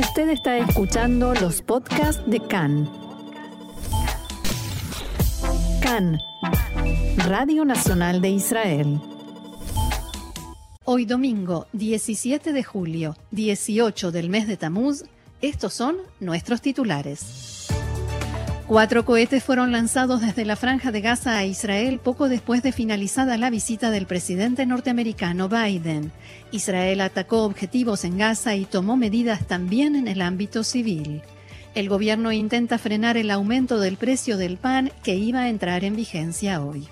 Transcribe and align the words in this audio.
Usted 0.00 0.30
está 0.30 0.56
escuchando 0.56 1.34
los 1.34 1.60
podcasts 1.60 2.22
de 2.26 2.40
CAN. 2.40 2.88
CAN, 5.82 6.18
Radio 7.18 7.66
Nacional 7.66 8.22
de 8.22 8.30
Israel. 8.30 8.98
Hoy 10.86 11.04
domingo 11.04 11.66
17 11.74 12.54
de 12.54 12.64
julio, 12.64 13.14
18 13.32 14.10
del 14.10 14.30
mes 14.30 14.48
de 14.48 14.56
Tamuz, 14.56 15.04
estos 15.42 15.74
son 15.74 15.98
nuestros 16.18 16.62
titulares. 16.62 17.59
Cuatro 18.70 19.04
cohetes 19.04 19.42
fueron 19.42 19.72
lanzados 19.72 20.20
desde 20.20 20.44
la 20.44 20.54
franja 20.54 20.92
de 20.92 21.00
Gaza 21.00 21.36
a 21.36 21.44
Israel 21.44 21.98
poco 21.98 22.28
después 22.28 22.62
de 22.62 22.70
finalizada 22.70 23.36
la 23.36 23.50
visita 23.50 23.90
del 23.90 24.06
presidente 24.06 24.64
norteamericano 24.64 25.48
Biden. 25.48 26.12
Israel 26.52 27.00
atacó 27.00 27.42
objetivos 27.42 28.04
en 28.04 28.16
Gaza 28.16 28.54
y 28.54 28.66
tomó 28.66 28.96
medidas 28.96 29.44
también 29.44 29.96
en 29.96 30.06
el 30.06 30.22
ámbito 30.22 30.62
civil. 30.62 31.22
El 31.74 31.88
gobierno 31.88 32.30
intenta 32.30 32.78
frenar 32.78 33.16
el 33.16 33.32
aumento 33.32 33.80
del 33.80 33.96
precio 33.96 34.36
del 34.36 34.56
pan 34.56 34.92
que 35.02 35.16
iba 35.16 35.40
a 35.40 35.48
entrar 35.48 35.82
en 35.82 35.96
vigencia 35.96 36.62
hoy. 36.62 36.86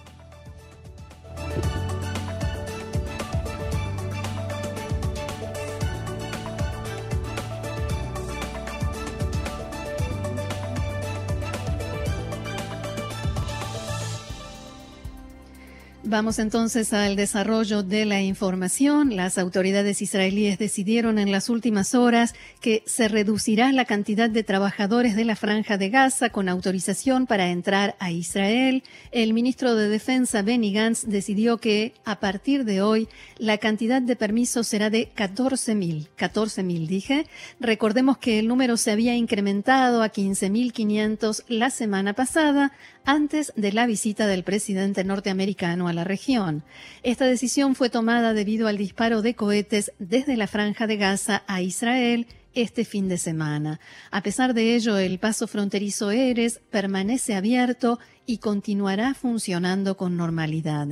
Vamos 16.11 16.39
entonces 16.39 16.95
al 16.95 17.17
desarrollo 17.17 17.83
de 17.83 18.07
la 18.07 18.23
información. 18.23 19.15
Las 19.15 19.37
autoridades 19.37 20.01
israelíes 20.01 20.59
decidieron 20.59 21.19
en 21.19 21.31
las 21.31 21.51
últimas 21.51 21.95
horas 21.95 22.35
que 22.63 22.83
se 22.87 23.09
reducirá 23.09 23.73
la 23.73 23.85
cantidad 23.85 24.31
de 24.31 24.43
trabajadores 24.43 25.17
de 25.17 25.27
la 25.27 25.37
franja 25.37 25.77
de 25.77 25.91
Gaza 25.91 26.31
con 26.31 26.49
autorización 26.49 27.27
para 27.27 27.51
entrar 27.51 27.95
a 27.99 28.11
Israel. 28.11 28.85
El 29.13 29.35
ministro 29.35 29.75
de 29.75 29.91
Defensa 29.91 30.41
Benny 30.41 30.73
Gantz 30.73 31.05
decidió 31.05 31.59
que 31.59 31.93
a 32.07 32.21
partir 32.21 32.65
de 32.65 32.81
hoy 32.81 33.07
la 33.37 33.59
cantidad 33.59 34.01
de 34.01 34.17
permisos 34.17 34.67
será 34.67 34.89
de 34.89 35.11
14.000. 35.15 36.09
14.000 36.17 36.87
dije. 36.87 37.27
Recordemos 37.61 38.17
que 38.17 38.39
el 38.39 38.49
número 38.49 38.79
se 38.79 38.93
había 38.93 39.15
incrementado 39.15 40.03
a 40.03 40.09
15.500 40.09 41.45
la 41.49 41.69
semana 41.69 42.15
pasada 42.15 42.73
antes 43.09 43.55
de 43.57 43.73
la 43.73 43.87
visita 43.87 44.27
del 44.27 44.45
presidente 44.45 45.03
norteamericano 45.03 45.89
a 45.89 45.95
la 45.95 46.05
región. 46.05 46.63
Esta 47.03 47.25
decisión 47.25 47.75
fue 47.75 47.89
tomada 47.89 48.35
debido 48.35 48.69
al 48.69 48.77
disparo 48.77 49.23
de 49.23 49.35
cohetes 49.35 49.93
desde 49.99 50.37
la 50.37 50.47
franja 50.47 50.87
de 50.87 50.99
Gaza 50.99 51.43
a 51.47 51.63
Israel 51.63 52.27
este 52.53 52.85
fin 52.85 53.09
de 53.09 53.17
semana. 53.17 53.81
A 54.11 54.23
pesar 54.23 54.53
de 54.53 54.75
ello, 54.75 54.99
el 54.99 55.19
paso 55.19 55.47
fronterizo 55.47 56.11
Eres 56.11 56.61
permanece 56.71 57.35
abierto 57.35 57.99
y 58.27 58.39
continuará 58.39 59.15
funcionando 59.15 59.97
con 59.97 60.19
normalidad. 60.19 60.89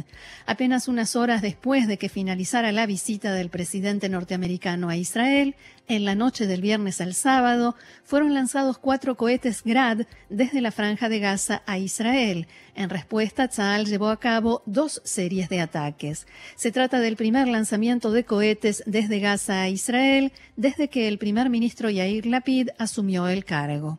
Apenas 0.47 0.89
unas 0.89 1.17
horas 1.17 1.43
después 1.43 1.87
de 1.87 1.99
que 1.99 2.09
finalizara 2.09 2.73
la 2.73 2.87
visita 2.87 3.35
del 3.35 3.51
presidente 3.51 4.09
norteamericano 4.09 4.89
a 4.89 4.97
Israel, 4.97 5.55
en 5.89 6.05
la 6.05 6.15
noche 6.15 6.47
del 6.47 6.61
viernes 6.61 7.01
al 7.01 7.15
sábado, 7.15 7.77
fueron 8.05 8.35
lanzados 8.35 8.79
cuatro 8.79 9.17
cohetes 9.17 9.63
Grad 9.65 10.03
desde 10.29 10.61
la 10.61 10.71
franja 10.71 11.09
de 11.09 11.21
Gaza 11.21 11.63
a 11.67 11.79
Israel. 11.79 12.47
En 12.75 12.91
respuesta, 12.91 13.49
Tzal 13.49 13.87
llevó 13.87 14.09
a 14.09 14.21
cabo 14.21 14.63
dos 14.67 15.01
series 15.05 15.49
de 15.49 15.61
ataques. 15.61 16.27
Se 16.57 16.73
trata 16.73 17.01
del 17.01 17.17
primer 17.17 17.49
lanzamiento 17.49 18.11
de 18.11 18.25
cohetes 18.25 18.83
desde 18.87 19.21
Gaza 19.21 19.63
a 19.63 19.69
Israel 19.69 20.33
desde 20.57 20.89
que 20.89 21.09
el 21.09 21.19
primer 21.19 21.51
ministro 21.51 21.91
Yair 21.91 22.27
Lapid 22.27 22.71
asumió 22.79 23.29
el 23.29 23.45
cargo. 23.45 23.99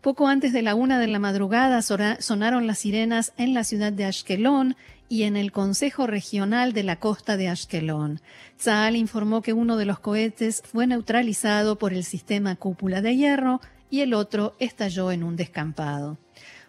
Poco 0.00 0.28
antes 0.28 0.52
de 0.52 0.62
la 0.62 0.74
una 0.76 1.00
de 1.00 1.08
la 1.08 1.18
madrugada 1.18 1.82
sonaron 1.82 2.66
las 2.66 2.78
sirenas 2.78 3.32
en 3.38 3.54
la 3.54 3.64
ciudad 3.64 3.92
de 3.92 4.04
Ashkelon 4.04 4.76
y 5.08 5.22
en 5.24 5.36
el 5.36 5.52
Consejo 5.52 6.06
Regional 6.06 6.72
de 6.72 6.82
la 6.82 6.96
Costa 6.96 7.36
de 7.36 7.48
Ashkelon. 7.48 8.20
Tzal 8.58 8.96
informó 8.96 9.42
que 9.42 9.52
uno 9.52 9.76
de 9.76 9.84
los 9.84 9.98
cohetes 9.98 10.62
fue 10.64 10.86
neutralizado 10.86 11.78
por 11.78 11.92
el 11.92 12.04
sistema 12.04 12.56
cúpula 12.56 13.02
de 13.02 13.16
hierro 13.16 13.60
y 13.90 14.00
el 14.00 14.14
otro 14.14 14.56
estalló 14.58 15.12
en 15.12 15.22
un 15.22 15.36
descampado. 15.36 16.18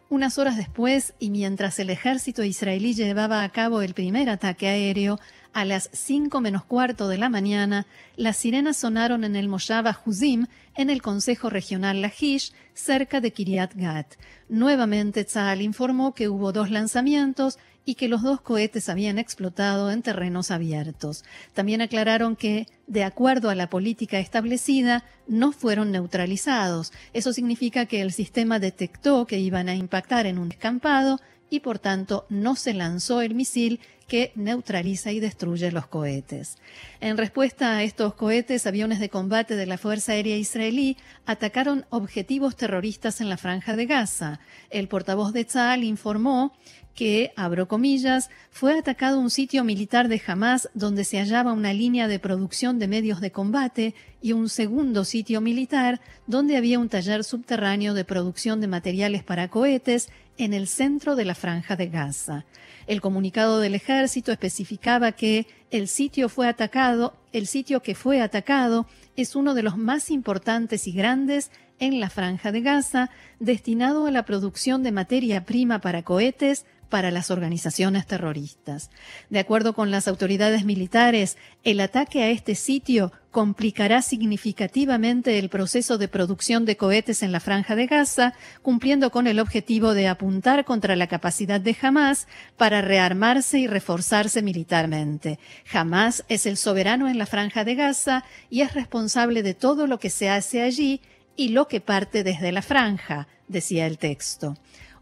Unas 0.10 0.38
horas 0.38 0.56
después, 0.56 1.14
y 1.20 1.32
mientras 1.32 1.80
el 1.80 1.90
ejército 1.90 2.42
israelí 2.44 2.94
llevaba 2.94 3.44
a 3.44 3.50
cabo 3.50 3.82
el 3.82 3.94
primer 3.94 4.30
ataque 4.30 4.68
aéreo, 4.70 5.20
a 5.52 5.66
las 5.66 5.90
5 5.92 6.40
menos 6.40 6.64
cuarto 6.64 7.10
de 7.10 7.18
la 7.18 7.28
mañana, 7.28 7.88
las 8.16 8.38
sirenas 8.38 8.78
sonaron 8.78 9.26
en 9.26 9.36
el 9.36 9.50
Moshav 9.50 9.86
Huzim, 10.06 10.46
en 10.76 10.90
el 10.90 11.02
Consejo 11.02 11.50
Regional 11.50 12.02
Lajish, 12.02 12.54
cerca 12.74 13.20
de 13.20 13.34
Kiryat 13.34 13.74
Gat. 13.76 14.14
Nuevamente 14.48 15.26
Tzal 15.26 15.62
informó 15.62 16.14
que 16.14 16.30
hubo 16.30 16.54
dos 16.54 16.72
lanzamientos 16.72 17.58
y 17.88 17.96
que 17.96 18.10
los 18.10 18.22
dos 18.22 18.42
cohetes 18.42 18.90
habían 18.90 19.18
explotado 19.18 19.90
en 19.92 20.02
terrenos 20.02 20.52
abiertos. 20.52 21.24
También 21.54 21.80
aclararon 21.82 22.36
que, 22.36 22.68
de 22.86 23.06
acuerdo 23.06 23.50
a 23.50 23.56
la 23.56 23.70
política 23.70 24.20
establecida, 24.20 25.06
no 25.26 25.54
fueron 25.54 25.94
neutralizados. 25.94 26.92
Eso 27.14 27.32
significa 27.32 27.86
que 27.86 28.02
el 28.02 28.12
sistema 28.12 28.60
detectó 28.60 29.26
que 29.26 29.40
iban 29.40 29.70
a 29.70 29.76
impactar 29.76 30.26
en 30.26 30.38
un 30.38 30.50
descampado 30.50 31.22
y 31.50 31.62
por 31.62 31.80
tanto 31.80 32.26
no 32.30 32.56
se 32.56 32.74
lanzó 32.74 33.22
el 33.22 33.36
misil 33.36 33.80
que 34.08 34.32
neutraliza 34.36 35.12
y 35.12 35.20
destruye 35.20 35.72
los 35.72 35.88
cohetes. 35.88 36.58
En 37.02 37.18
respuesta 37.18 37.76
a 37.76 37.84
estos 37.84 38.14
cohetes, 38.14 38.66
aviones 38.66 39.00
de 39.00 39.10
combate 39.10 39.56
de 39.56 39.66
la 39.66 39.78
Fuerza 39.78 40.14
Aérea 40.14 40.38
Israelí 40.38 40.98
atacaron 41.26 41.86
objetivos 41.90 42.56
terroristas 42.56 43.20
en 43.20 43.30
la 43.30 43.38
franja 43.38 43.76
de 43.76 43.86
Gaza. 43.86 44.40
El 44.70 44.88
portavoz 44.88 45.34
de 45.34 45.44
Tzal 45.44 45.84
informó 45.84 46.54
que, 46.96 47.32
abro 47.36 47.68
comillas, 47.68 48.32
fue 48.50 48.78
atacado 48.80 49.20
un 49.20 49.30
sitio 49.30 49.64
militar 49.64 50.08
de 50.08 50.22
Hamas 50.26 50.70
donde 50.74 51.04
se 51.04 51.20
hallaba 51.20 51.54
una 51.54 51.72
línea 51.72 52.08
de 52.08 52.18
producción 52.18 52.80
de 52.80 52.88
medios 52.88 53.22
de 53.22 53.32
combate 53.32 53.94
y 54.28 54.34
un 54.34 54.50
segundo 54.50 55.06
sitio 55.06 55.40
militar 55.40 56.02
donde 56.26 56.58
había 56.58 56.80
un 56.80 56.90
taller 56.90 57.24
subterráneo 57.24 57.94
de 57.94 58.04
producción 58.04 58.60
de 58.60 58.68
materiales 58.68 59.24
para 59.24 59.48
cohetes 59.48 60.10
en 60.38 60.54
el 60.54 60.68
centro 60.68 61.16
de 61.16 61.24
la 61.24 61.34
franja 61.34 61.78
de 61.78 61.88
Gaza. 61.88 62.44
El 62.88 63.00
comunicado 63.00 63.62
del 63.62 63.74
ejército 63.74 64.34
especificaba 64.34 65.14
que 65.14 65.48
el 65.72 65.88
sitio 65.88 66.28
fue 66.28 66.50
atacado, 66.50 67.14
el 67.32 67.48
sitio 67.48 67.82
que 67.82 67.96
fue 67.96 68.20
atacado 68.20 68.86
es 69.16 69.34
uno 69.38 69.54
de 69.54 69.64
los 69.64 69.78
más 69.78 70.12
importantes 70.12 70.88
y 70.88 70.92
grandes 70.92 71.50
en 71.80 72.02
la 72.02 72.10
franja 72.10 72.52
de 72.52 72.60
Gaza, 72.60 73.10
destinado 73.40 74.08
a 74.08 74.12
la 74.12 74.26
producción 74.26 74.84
de 74.84 74.92
materia 74.92 75.46
prima 75.46 75.80
para 75.80 76.04
cohetes, 76.04 76.66
para 76.90 77.12
las 77.12 77.32
organizaciones 77.32 78.06
terroristas. 78.06 78.90
De 79.30 79.40
acuerdo 79.40 79.74
con 79.74 79.92
las 79.92 80.08
autoridades 80.08 80.66
militares, 80.66 81.38
el 81.64 81.80
ataque 81.80 82.24
a 82.24 82.30
este 82.30 82.56
sitio 82.56 83.12
complicará 83.32 84.02
significativamente 84.02 85.38
el 85.38 85.50
proceso 85.50 85.98
de 85.98 86.08
producción 86.08 86.66
de 86.66 86.76
cohetes 86.76 87.22
en 87.22 87.32
la 87.32 87.40
franja 87.40 87.76
de 87.76 87.86
Gaza, 87.86 88.34
cumpliendo 88.62 89.12
con 89.12 89.28
el 89.28 89.40
objetivo 89.40 89.94
de 89.94 90.08
apuntar 90.08 90.66
contra 90.66 90.96
la 90.96 91.08
capacidad 91.08 91.62
de 91.62 91.78
Hamas 91.80 92.28
para 92.58 92.82
rearmarse 92.82 93.60
y 93.60 93.68
reforzarse 93.68 94.42
militarmente. 94.42 95.38
Hamas 95.72 96.26
es 96.30 96.46
el 96.46 96.58
soberano 96.58 97.08
en 97.08 97.18
la 97.18 97.28
franja 97.28 97.64
de 97.64 97.76
Gaza 97.76 98.24
y 98.50 98.62
es 98.62 98.74
responsable 98.74 99.44
de 99.44 99.54
todo 99.54 99.86
lo 99.86 100.00
que 100.00 100.10
se 100.10 100.30
hace 100.30 100.64
allí 100.64 101.02
y 101.36 101.50
lo 101.50 101.68
que 101.68 101.80
parte 101.80 102.24
desde 102.24 102.52
la 102.52 102.62
franja, 102.62 103.28
decía 103.48 103.86
el 103.86 103.98
texto. 103.98 104.56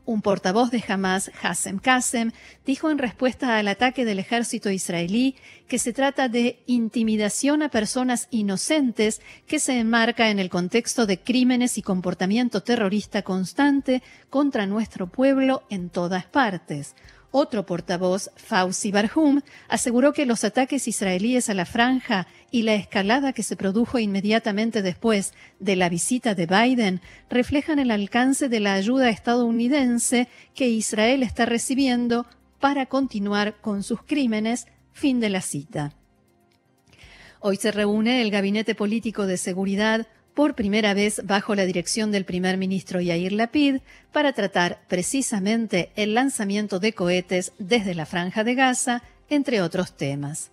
Un 0.05 0.21
portavoz 0.21 0.69
de 0.69 0.83
Hamas, 0.87 1.31
Hassem 1.41 1.79
Qasem, 1.79 2.31
dijo 2.63 2.91
en 2.91 2.99
respuesta 2.99 3.57
al 3.57 3.67
ataque 3.67 4.05
del 4.05 4.19
ejército 4.19 4.69
israelí 4.69 5.35
que 5.67 5.79
se 5.79 5.93
trata 5.93 6.29
de 6.29 6.59
intimidación 6.67 7.63
a 7.63 7.69
personas 7.69 8.27
inocentes 8.29 9.19
que 9.47 9.59
se 9.59 9.79
enmarca 9.79 10.29
en 10.29 10.37
el 10.37 10.51
contexto 10.51 11.07
de 11.07 11.19
crímenes 11.19 11.79
y 11.79 11.81
comportamiento 11.81 12.61
terrorista 12.61 13.23
constante 13.23 14.03
contra 14.29 14.67
nuestro 14.67 15.07
pueblo 15.07 15.63
en 15.71 15.89
todas 15.89 16.25
partes. 16.25 16.95
Otro 17.31 17.65
portavoz, 17.65 18.29
Fauci 18.37 18.91
Barhum, 18.91 19.41
aseguró 19.67 20.13
que 20.13 20.25
los 20.25 20.43
ataques 20.43 20.87
israelíes 20.87 21.49
a 21.49 21.53
la 21.53 21.65
franja 21.65 22.27
y 22.55 22.61
la 22.61 22.75
escalada 22.75 23.33
que 23.33 23.43
se 23.43 23.57
produjo 23.57 23.99
inmediatamente 23.99 24.81
después 24.81 25.33
de 25.59 25.75
la 25.75 25.89
visita 25.89 26.35
de 26.35 26.45
Biden 26.45 27.01
reflejan 27.29 27.79
el 27.79 27.91
alcance 27.91 28.47
de 28.47 28.61
la 28.61 28.75
ayuda 28.75 29.09
estadounidense 29.09 30.29
que 30.53 30.69
Israel 30.69 31.21
está 31.21 31.45
recibiendo 31.45 32.25
para 32.61 32.85
continuar 32.85 33.59
con 33.59 33.83
sus 33.83 34.01
crímenes. 34.03 34.67
Fin 34.93 35.19
de 35.19 35.27
la 35.27 35.41
cita. 35.41 35.91
Hoy 37.41 37.57
se 37.57 37.73
reúne 37.73 38.21
el 38.21 38.31
Gabinete 38.31 38.73
Político 38.73 39.27
de 39.27 39.35
Seguridad 39.35 40.07
por 40.33 40.55
primera 40.55 40.93
vez 40.93 41.23
bajo 41.25 41.55
la 41.55 41.65
dirección 41.65 42.09
del 42.13 42.23
primer 42.23 42.55
ministro 42.55 43.01
Yair 43.01 43.33
Lapid 43.33 43.81
para 44.13 44.31
tratar 44.31 44.79
precisamente 44.87 45.91
el 45.97 46.13
lanzamiento 46.13 46.79
de 46.79 46.93
cohetes 46.93 47.51
desde 47.59 47.95
la 47.95 48.05
franja 48.05 48.45
de 48.45 48.55
Gaza, 48.55 49.03
entre 49.27 49.61
otros 49.61 49.97
temas. 49.97 50.51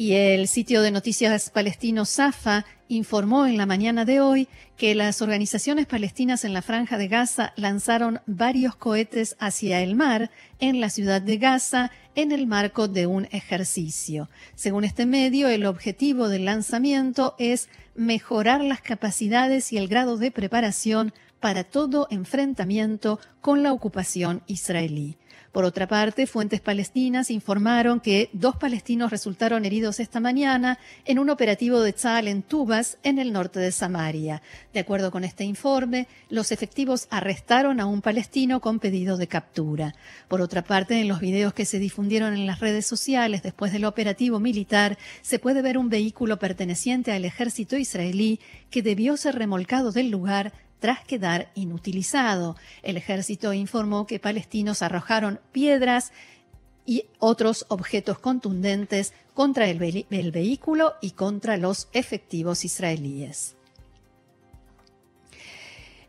Y 0.00 0.14
el 0.14 0.48
sitio 0.48 0.80
de 0.80 0.92
noticias 0.92 1.50
palestino 1.50 2.06
Safa 2.06 2.64
informó 2.88 3.44
en 3.44 3.58
la 3.58 3.66
mañana 3.66 4.06
de 4.06 4.22
hoy 4.22 4.48
que 4.78 4.94
las 4.94 5.20
organizaciones 5.20 5.84
palestinas 5.84 6.46
en 6.46 6.54
la 6.54 6.62
franja 6.62 6.96
de 6.96 7.06
Gaza 7.06 7.52
lanzaron 7.56 8.22
varios 8.24 8.76
cohetes 8.76 9.36
hacia 9.40 9.82
el 9.82 9.96
mar 9.96 10.30
en 10.58 10.80
la 10.80 10.88
ciudad 10.88 11.20
de 11.20 11.36
Gaza 11.36 11.90
en 12.14 12.32
el 12.32 12.46
marco 12.46 12.88
de 12.88 13.06
un 13.06 13.28
ejercicio. 13.30 14.30
Según 14.54 14.84
este 14.84 15.04
medio, 15.04 15.48
el 15.48 15.66
objetivo 15.66 16.30
del 16.30 16.46
lanzamiento 16.46 17.34
es 17.38 17.68
mejorar 17.94 18.64
las 18.64 18.80
capacidades 18.80 19.70
y 19.70 19.76
el 19.76 19.86
grado 19.86 20.16
de 20.16 20.30
preparación 20.30 21.12
para 21.40 21.62
todo 21.62 22.06
enfrentamiento 22.10 23.20
con 23.42 23.62
la 23.62 23.74
ocupación 23.74 24.42
israelí. 24.46 25.18
Por 25.52 25.64
otra 25.64 25.88
parte, 25.88 26.28
fuentes 26.28 26.60
palestinas 26.60 27.28
informaron 27.28 27.98
que 27.98 28.30
dos 28.32 28.54
palestinos 28.54 29.10
resultaron 29.10 29.64
heridos 29.64 29.98
esta 29.98 30.20
mañana 30.20 30.78
en 31.04 31.18
un 31.18 31.28
operativo 31.28 31.80
de 31.80 31.92
Tzal 31.92 32.28
en 32.28 32.42
Tubas, 32.42 32.98
en 33.02 33.18
el 33.18 33.32
norte 33.32 33.58
de 33.58 33.72
Samaria. 33.72 34.42
De 34.72 34.78
acuerdo 34.78 35.10
con 35.10 35.24
este 35.24 35.42
informe, 35.42 36.06
los 36.28 36.52
efectivos 36.52 37.08
arrestaron 37.10 37.80
a 37.80 37.86
un 37.86 38.00
palestino 38.00 38.60
con 38.60 38.78
pedido 38.78 39.16
de 39.16 39.26
captura. 39.26 39.96
Por 40.28 40.40
otra 40.40 40.62
parte, 40.62 41.00
en 41.00 41.08
los 41.08 41.18
videos 41.18 41.52
que 41.52 41.64
se 41.64 41.80
difundieron 41.80 42.34
en 42.34 42.46
las 42.46 42.60
redes 42.60 42.86
sociales 42.86 43.42
después 43.42 43.72
del 43.72 43.86
operativo 43.86 44.38
militar, 44.38 44.98
se 45.20 45.40
puede 45.40 45.62
ver 45.62 45.78
un 45.78 45.88
vehículo 45.88 46.38
perteneciente 46.38 47.10
al 47.10 47.24
ejército 47.24 47.76
israelí 47.76 48.38
que 48.70 48.82
debió 48.82 49.16
ser 49.16 49.34
remolcado 49.34 49.90
del 49.90 50.10
lugar 50.10 50.52
tras 50.80 51.04
quedar 51.04 51.50
inutilizado. 51.54 52.56
El 52.82 52.96
ejército 52.96 53.52
informó 53.52 54.06
que 54.06 54.18
palestinos 54.18 54.82
arrojaron 54.82 55.38
piedras 55.52 56.12
y 56.84 57.04
otros 57.18 57.66
objetos 57.68 58.18
contundentes 58.18 59.12
contra 59.34 59.68
el, 59.68 59.78
vehículo 59.78 60.94
y 61.00 61.12
contra 61.12 61.56
los 61.56 61.88
efectivos 61.92 62.64
israelíes. 62.64 63.54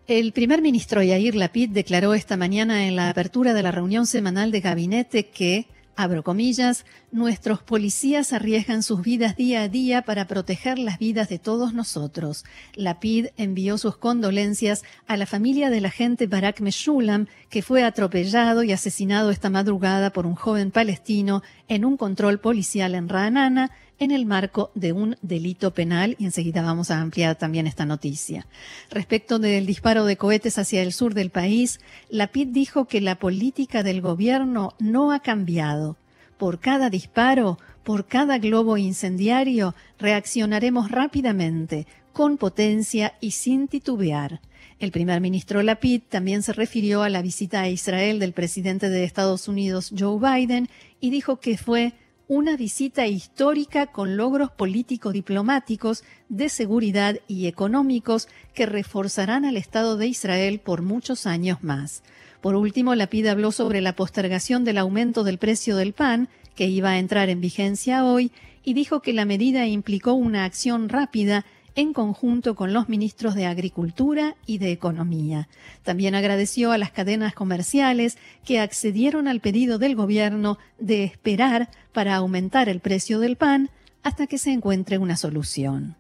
El 0.08 0.34
primer 0.34 0.62
ministro 0.62 1.04
Yair 1.04 1.36
Lapid 1.36 1.70
declaró 1.70 2.14
esta 2.14 2.36
mañana 2.36 2.88
en 2.88 2.96
la 2.96 3.10
apertura 3.10 3.54
de 3.54 3.64
la 3.64 3.72
reunión 3.72 4.08
semanal 4.08 4.52
de 4.52 4.60
gabinete 4.60 5.30
que 5.30 5.68
Abro 5.96 6.24
comillas, 6.24 6.86
nuestros 7.12 7.62
policías 7.62 8.32
arriesgan 8.32 8.82
sus 8.82 9.02
vidas 9.02 9.36
día 9.36 9.64
a 9.64 9.68
día 9.68 10.02
para 10.04 10.26
proteger 10.26 10.80
las 10.80 10.98
vidas 10.98 11.28
de 11.28 11.38
todos 11.38 11.74
nosotros. 11.74 12.46
La 12.76 13.00
PID 13.00 13.28
envió 13.36 13.78
sus 13.78 13.98
condolencias 13.98 14.84
a 15.06 15.18
la 15.18 15.26
familia 15.26 15.70
del 15.70 15.86
agente 15.86 16.28
Barak 16.28 16.62
Meshulam, 16.62 17.28
que 17.50 17.62
fue 17.62 17.84
atropellado 17.84 18.64
y 18.64 18.72
asesinado 18.72 19.32
esta 19.32 19.50
madrugada 19.50 20.12
por 20.12 20.26
un 20.26 20.36
joven 20.36 20.72
palestino 20.72 21.44
en 21.68 21.84
un 21.84 21.98
control 21.98 22.40
policial 22.40 22.96
en 22.96 23.10
Ra'anana 23.10 23.72
en 24.02 24.10
el 24.10 24.26
marco 24.26 24.72
de 24.74 24.94
un 24.94 25.16
delito 25.22 25.76
penal 25.76 26.16
y 26.18 26.26
enseguida 26.26 26.64
vamos 26.64 26.90
a 26.90 27.00
ampliar 27.00 27.38
también 27.38 27.68
esta 27.68 27.86
noticia. 27.86 28.48
Respecto 28.90 29.38
del 29.38 29.68
disparo 29.68 30.06
de 30.06 30.18
cohetes 30.18 30.58
hacia 30.58 30.82
el 30.82 30.92
sur 30.92 31.14
del 31.14 31.30
país, 31.30 31.80
la 32.10 32.28
PID 32.28 32.48
dijo 32.48 32.86
que 32.86 33.00
la 33.00 33.20
política 33.20 33.84
del 33.84 34.02
gobierno 34.02 34.74
no 34.80 35.12
ha 35.12 35.20
cambiado. 35.20 35.98
Por 36.40 36.60
cada 36.60 36.90
disparo, 36.90 37.60
por 37.84 38.08
cada 38.08 38.40
globo 38.40 38.76
incendiario, 38.78 39.76
reaccionaremos 40.00 40.90
rápidamente, 40.90 41.86
con 42.12 42.38
potencia 42.38 43.14
y 43.22 43.32
sin 43.32 43.68
titubear. 43.68 44.42
El 44.80 44.92
primer 44.92 45.22
ministro 45.22 45.62
Lapid 45.62 46.02
también 46.10 46.42
se 46.42 46.54
refirió 46.54 47.04
a 47.04 47.10
la 47.10 47.22
visita 47.22 47.62
a 47.62 47.70
Israel 47.70 48.18
del 48.18 48.34
presidente 48.34 48.90
de 48.90 49.04
Estados 49.04 49.48
Unidos 49.48 49.94
Joe 49.96 50.18
Biden 50.20 50.70
y 51.00 51.12
dijo 51.12 51.40
que 51.40 51.56
fue 51.56 51.94
una 52.34 52.56
visita 52.56 53.08
histórica 53.08 53.88
con 53.88 54.16
logros 54.16 54.52
político-diplomáticos, 54.52 56.06
de 56.30 56.48
seguridad 56.48 57.18
y 57.28 57.48
económicos 57.48 58.30
que 58.54 58.66
reforzarán 58.66 59.44
al 59.44 59.58
Estado 59.58 59.98
de 59.98 60.08
Israel 60.08 60.62
por 60.62 60.82
muchos 60.82 61.28
años 61.28 61.62
más. 61.62 62.04
Por 62.40 62.56
último, 62.56 62.96
Lapid 62.96 63.28
habló 63.28 63.52
sobre 63.52 63.82
la 63.82 63.98
postergación 63.98 64.64
del 64.64 64.78
aumento 64.78 65.26
del 65.26 65.40
precio 65.40 65.76
del 65.76 65.92
pan, 65.92 66.30
que 66.56 66.68
iba 66.68 66.92
a 66.92 67.00
entrar 67.00 67.28
en 67.28 67.42
vigencia 67.42 68.06
hoy, 68.06 68.32
y 68.64 68.76
dijo 68.76 69.02
que 69.02 69.12
la 69.12 69.26
medida 69.26 69.68
implicó 69.68 70.14
una 70.14 70.46
acción 70.46 70.88
rápida 70.88 71.46
en 71.76 71.94
conjunto 71.94 72.56
con 72.56 72.74
los 72.74 72.90
ministros 72.90 73.36
de 73.36 73.46
Agricultura 73.46 74.36
y 74.46 74.58
de 74.58 74.72
Economía. 74.72 75.48
También 75.84 76.16
agradeció 76.16 76.72
a 76.72 76.78
las 76.78 76.92
cadenas 76.92 77.34
comerciales 77.34 78.18
que 78.46 78.60
accedieron 78.60 79.28
al 79.28 79.40
pedido 79.40 79.78
del 79.78 79.96
gobierno 79.96 80.58
de 80.80 81.04
esperar 81.04 81.70
para 81.94 82.16
aumentar 82.16 82.70
el 82.70 82.80
precio 82.80 83.20
del 83.20 83.36
pan 83.36 83.70
hasta 84.04 84.28
que 84.28 84.38
se 84.38 84.52
encuentre 84.52 84.98
una 84.98 85.16
solución. 85.16 85.96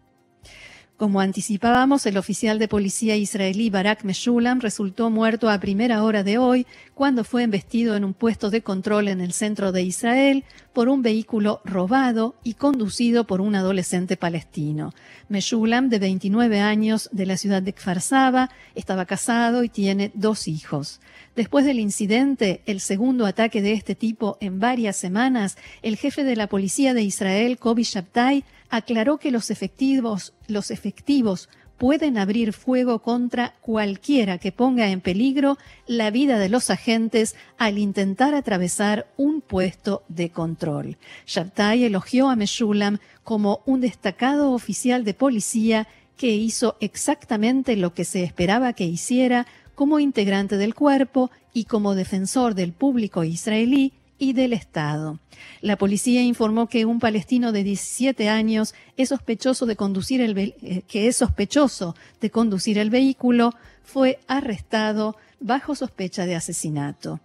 Como 1.01 1.19
anticipábamos, 1.19 2.05
el 2.05 2.15
oficial 2.15 2.59
de 2.59 2.67
policía 2.67 3.15
israelí 3.15 3.71
Barak 3.71 4.03
Meshulam 4.03 4.59
resultó 4.59 5.09
muerto 5.09 5.49
a 5.49 5.59
primera 5.59 6.03
hora 6.03 6.21
de 6.21 6.37
hoy 6.37 6.67
cuando 6.93 7.23
fue 7.23 7.41
embestido 7.41 7.95
en 7.95 8.03
un 8.03 8.13
puesto 8.13 8.51
de 8.51 8.61
control 8.61 9.07
en 9.07 9.19
el 9.19 9.33
centro 9.33 9.71
de 9.71 9.81
Israel 9.81 10.43
por 10.73 10.89
un 10.89 11.01
vehículo 11.01 11.59
robado 11.65 12.35
y 12.43 12.53
conducido 12.53 13.25
por 13.25 13.41
un 13.41 13.55
adolescente 13.55 14.15
palestino. 14.15 14.93
Meshulam, 15.27 15.89
de 15.89 15.97
29 15.97 16.59
años, 16.59 17.09
de 17.11 17.25
la 17.25 17.37
ciudad 17.37 17.63
de 17.63 17.73
Kfar 17.73 17.99
Saba, 17.99 18.51
estaba 18.75 19.05
casado 19.05 19.63
y 19.63 19.69
tiene 19.69 20.11
dos 20.13 20.47
hijos. 20.47 21.01
Después 21.35 21.65
del 21.65 21.79
incidente, 21.79 22.61
el 22.67 22.79
segundo 22.79 23.25
ataque 23.25 23.63
de 23.63 23.73
este 23.73 23.95
tipo 23.95 24.37
en 24.39 24.59
varias 24.59 24.97
semanas, 24.97 25.57
el 25.81 25.97
jefe 25.97 26.23
de 26.23 26.35
la 26.35 26.45
policía 26.45 26.93
de 26.93 27.01
Israel, 27.01 27.57
Kobi 27.57 27.83
Shabtai, 27.83 28.43
aclaró 28.71 29.19
que 29.19 29.29
los 29.29 29.51
efectivos, 29.51 30.33
los 30.47 30.71
efectivos 30.71 31.49
pueden 31.77 32.17
abrir 32.17 32.53
fuego 32.53 32.99
contra 32.99 33.55
cualquiera 33.59 34.37
que 34.37 34.51
ponga 34.51 34.89
en 34.89 35.01
peligro 35.01 35.57
la 35.87 36.11
vida 36.11 36.39
de 36.39 36.47
los 36.47 36.69
agentes 36.69 37.35
al 37.57 37.77
intentar 37.77 38.33
atravesar 38.33 39.07
un 39.17 39.41
puesto 39.41 40.03
de 40.07 40.29
control. 40.29 40.97
Shabtai 41.25 41.83
elogió 41.83 42.29
a 42.29 42.35
Meshulam 42.35 42.99
como 43.23 43.61
un 43.65 43.81
destacado 43.81 44.51
oficial 44.51 45.03
de 45.03 45.15
policía 45.15 45.87
que 46.17 46.27
hizo 46.27 46.77
exactamente 46.79 47.75
lo 47.75 47.93
que 47.93 48.05
se 48.05 48.23
esperaba 48.23 48.73
que 48.73 48.85
hiciera 48.85 49.47
como 49.73 49.99
integrante 49.99 50.57
del 50.57 50.75
cuerpo 50.75 51.31
y 51.51 51.65
como 51.65 51.95
defensor 51.95 52.53
del 52.53 52.73
público 52.73 53.23
israelí 53.23 53.93
y 54.21 54.33
del 54.33 54.53
Estado. 54.53 55.17
La 55.61 55.77
policía 55.77 56.21
informó 56.21 56.69
que 56.69 56.85
un 56.85 56.99
palestino 56.99 57.51
de 57.51 57.63
17 57.63 58.29
años 58.29 58.75
es 58.95 59.09
sospechoso 59.09 59.65
de 59.65 59.75
conducir 59.75 60.21
el 60.21 60.37
eh, 60.37 60.83
que 60.87 61.07
es 61.07 61.17
sospechoso 61.17 61.95
de 62.21 62.29
conducir 62.29 62.77
el 62.77 62.91
vehículo 62.91 63.55
fue 63.83 64.19
arrestado 64.27 65.17
bajo 65.39 65.73
sospecha 65.73 66.27
de 66.27 66.35
asesinato. 66.35 67.19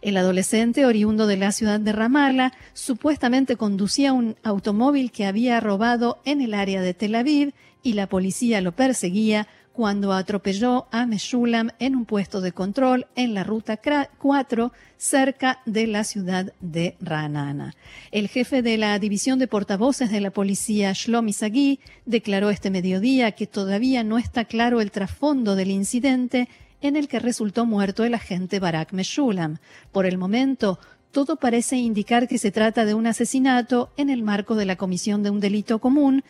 El 0.00 0.16
adolescente, 0.16 0.84
oriundo 0.84 1.28
de 1.28 1.36
la 1.36 1.52
ciudad 1.52 1.78
de 1.78 1.92
Ramallah, 1.92 2.52
supuestamente 2.72 3.56
conducía 3.56 4.12
un 4.12 4.34
automóvil 4.42 5.12
que 5.12 5.26
había 5.26 5.60
robado 5.60 6.18
en 6.24 6.40
el 6.40 6.54
área 6.54 6.82
de 6.82 6.92
Tel 6.92 7.14
Aviv 7.14 7.54
y 7.84 7.92
la 7.92 8.08
policía 8.08 8.60
lo 8.60 8.72
perseguía 8.72 9.46
cuando 9.72 10.12
atropelló 10.12 10.86
a 10.90 11.06
Meshulam 11.06 11.70
en 11.78 11.96
un 11.96 12.04
puesto 12.04 12.40
de 12.40 12.52
control 12.52 13.06
en 13.14 13.34
la 13.34 13.44
ruta 13.44 13.80
4 14.18 14.72
cerca 14.96 15.60
de 15.66 15.86
la 15.86 16.04
ciudad 16.04 16.52
de 16.60 16.96
Ranana. 17.00 17.74
El 18.10 18.28
jefe 18.28 18.62
de 18.62 18.76
la 18.76 18.98
división 18.98 19.38
de 19.38 19.48
portavoces 19.48 20.10
de 20.10 20.20
la 20.20 20.30
policía, 20.30 20.92
Shlomi 20.92 21.32
Sagui, 21.32 21.80
declaró 22.06 22.50
este 22.50 22.70
mediodía 22.70 23.32
que 23.32 23.46
todavía 23.46 24.04
no 24.04 24.18
está 24.18 24.44
claro 24.44 24.80
el 24.80 24.90
trasfondo 24.90 25.56
del 25.56 25.70
incidente 25.70 26.48
en 26.80 26.96
el 26.96 27.08
que 27.08 27.20
resultó 27.20 27.64
muerto 27.64 28.04
el 28.04 28.14
agente 28.14 28.60
Barak 28.60 28.92
Meshulam. 28.92 29.58
Por 29.92 30.04
el 30.04 30.18
momento, 30.18 30.78
todo 31.12 31.36
parece 31.36 31.76
indicar 31.76 32.26
que 32.26 32.38
se 32.38 32.50
trata 32.50 32.84
de 32.84 32.94
un 32.94 33.06
asesinato 33.06 33.92
en 33.96 34.10
el 34.10 34.22
marco 34.22 34.54
de 34.54 34.66
la 34.66 34.76
comisión 34.76 35.22
de 35.22 35.30
un 35.30 35.40
delito 35.40 35.78
común, 35.78 36.24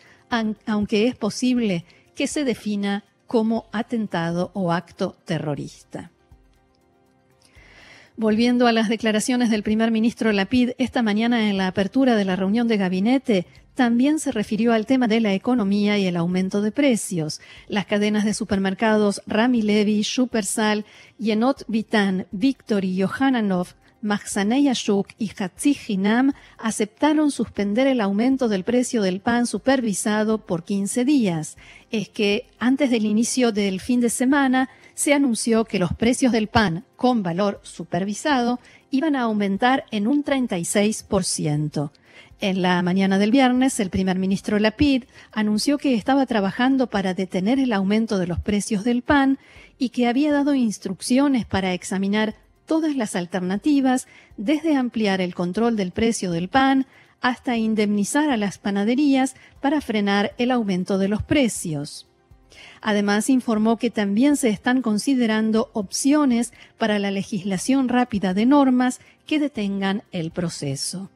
aunque 0.65 1.07
es 1.07 1.15
posible 1.15 1.85
que 2.15 2.27
se 2.27 2.43
defina 2.43 3.03
como 3.33 3.65
atentado 3.71 4.51
o 4.53 4.71
acto 4.71 5.15
terrorista. 5.25 6.11
Volviendo 8.15 8.67
a 8.67 8.71
las 8.71 8.89
declaraciones 8.89 9.49
del 9.49 9.63
primer 9.63 9.89
ministro 9.89 10.31
Lapid 10.31 10.73
esta 10.77 11.01
mañana 11.01 11.49
en 11.49 11.57
la 11.57 11.65
apertura 11.65 12.15
de 12.15 12.25
la 12.25 12.35
reunión 12.35 12.67
de 12.67 12.77
gabinete, 12.77 13.47
también 13.73 14.19
se 14.19 14.31
refirió 14.31 14.71
al 14.71 14.85
tema 14.85 15.07
de 15.07 15.19
la 15.19 15.33
economía 15.33 15.97
y 15.97 16.05
el 16.05 16.15
aumento 16.15 16.61
de 16.61 16.71
precios. 16.71 17.41
Las 17.67 17.87
cadenas 17.87 18.23
de 18.23 18.35
supermercados 18.35 19.23
Rami 19.25 19.63
Levi, 19.63 20.03
Supersal, 20.03 20.85
Yenot 21.17 21.63
Vitan, 21.67 22.27
Victor 22.31 22.85
y 22.85 22.97
Yohananov 22.97 23.69
Mahzanei 24.03 24.67
Ashuk 24.67 25.07
y 25.17 25.31
Hatzi 25.35 25.77
Hinam 25.87 26.33
aceptaron 26.57 27.31
suspender 27.31 27.87
el 27.87 28.01
aumento 28.01 28.49
del 28.49 28.65
precio 28.65 29.01
del 29.01 29.21
pan 29.21 29.47
supervisado 29.47 30.45
por 30.45 30.65
15 30.65 31.05
días. 31.05 31.57
Es 31.89 32.09
que 32.09 32.45
antes 32.59 32.91
del 32.91 33.05
inicio 33.05 33.53
del 33.53 33.79
fin 33.79 34.01
de 34.01 34.09
semana 34.09 34.69
se 34.93 35.13
anunció 35.13 35.63
que 35.63 35.79
los 35.79 35.93
precios 35.93 36.33
del 36.33 36.47
pan 36.47 36.83
con 36.97 37.23
valor 37.23 37.61
supervisado 37.63 38.59
iban 38.91 39.15
a 39.15 39.21
aumentar 39.21 39.85
en 39.89 40.07
un 40.07 40.23
36%. 40.23 41.91
En 42.41 42.61
la 42.61 42.81
mañana 42.81 43.17
del 43.17 43.31
viernes, 43.31 43.79
el 43.79 43.89
primer 43.89 44.19
ministro 44.19 44.59
Lapid 44.59 45.05
anunció 45.31 45.77
que 45.77 45.95
estaba 45.95 46.25
trabajando 46.25 46.87
para 46.87 47.13
detener 47.13 47.57
el 47.57 47.71
aumento 47.71 48.19
de 48.19 48.27
los 48.27 48.41
precios 48.41 48.83
del 48.83 49.01
pan 49.01 49.39
y 49.77 49.89
que 49.89 50.07
había 50.07 50.33
dado 50.33 50.53
instrucciones 50.53 51.45
para 51.45 51.73
examinar 51.73 52.35
todas 52.65 52.95
las 52.95 53.15
alternativas, 53.15 54.07
desde 54.37 54.75
ampliar 54.75 55.21
el 55.21 55.35
control 55.35 55.75
del 55.75 55.91
precio 55.91 56.31
del 56.31 56.49
pan 56.49 56.85
hasta 57.21 57.57
indemnizar 57.57 58.29
a 58.29 58.37
las 58.37 58.57
panaderías 58.57 59.35
para 59.61 59.81
frenar 59.81 60.33
el 60.37 60.51
aumento 60.51 60.97
de 60.97 61.07
los 61.07 61.23
precios. 61.23 62.07
Además, 62.81 63.29
informó 63.29 63.77
que 63.77 63.89
también 63.89 64.35
se 64.35 64.49
están 64.49 64.81
considerando 64.81 65.69
opciones 65.73 66.53
para 66.77 66.99
la 66.99 67.11
legislación 67.11 67.87
rápida 67.87 68.33
de 68.33 68.45
normas 68.45 68.99
que 69.25 69.39
detengan 69.39 70.03
el 70.11 70.31
proceso. 70.31 71.09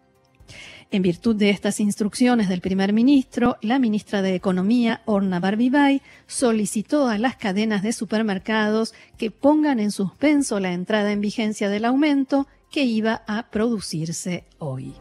En 0.90 1.02
virtud 1.02 1.36
de 1.36 1.50
estas 1.50 1.82
instrucciones 1.82 2.48
del 2.48 2.62
primer 2.62 2.94
ministro, 2.94 3.58
la 3.62 3.78
ministra 3.78 4.22
de 4.22 4.36
Economía, 4.36 5.02
Orna 5.06 5.42
Barbibay, 5.42 6.02
solicitó 6.28 7.10
a 7.10 7.18
las 7.18 7.36
cadenas 7.36 7.84
de 7.84 7.92
supermercados 7.92 8.94
que 9.18 9.30
pongan 9.30 9.82
en 9.82 9.92
suspenso 9.92 10.62
la 10.62 10.72
entrada 10.72 11.12
en 11.12 11.20
vigencia 11.20 11.68
del 11.68 11.84
aumento 11.84 12.48
que 12.72 12.84
iba 12.84 13.24
a 13.28 13.50
producirse 13.50 14.46
hoy. 14.60 14.94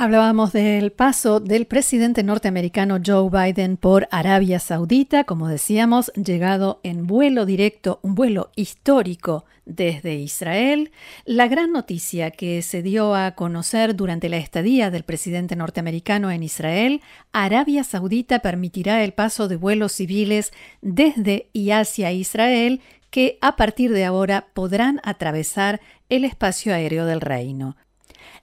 Hablábamos 0.00 0.52
del 0.52 0.92
paso 0.92 1.40
del 1.40 1.66
presidente 1.66 2.22
norteamericano 2.22 3.00
Joe 3.04 3.30
Biden 3.30 3.76
por 3.76 4.06
Arabia 4.12 4.60
Saudita, 4.60 5.24
como 5.24 5.48
decíamos, 5.48 6.12
llegado 6.14 6.78
en 6.84 7.08
vuelo 7.08 7.44
directo, 7.44 7.98
un 8.04 8.14
vuelo 8.14 8.52
histórico 8.54 9.44
desde 9.64 10.14
Israel. 10.14 10.92
La 11.24 11.48
gran 11.48 11.72
noticia 11.72 12.30
que 12.30 12.62
se 12.62 12.80
dio 12.80 13.16
a 13.16 13.32
conocer 13.32 13.96
durante 13.96 14.28
la 14.28 14.36
estadía 14.36 14.92
del 14.92 15.02
presidente 15.02 15.56
norteamericano 15.56 16.30
en 16.30 16.44
Israel, 16.44 17.00
Arabia 17.32 17.82
Saudita 17.82 18.38
permitirá 18.38 19.02
el 19.02 19.14
paso 19.14 19.48
de 19.48 19.56
vuelos 19.56 19.90
civiles 19.90 20.52
desde 20.80 21.48
y 21.52 21.72
hacia 21.72 22.12
Israel 22.12 22.82
que 23.10 23.36
a 23.40 23.56
partir 23.56 23.92
de 23.92 24.04
ahora 24.04 24.46
podrán 24.54 25.00
atravesar 25.02 25.80
el 26.08 26.24
espacio 26.24 26.72
aéreo 26.72 27.04
del 27.04 27.20
reino. 27.20 27.76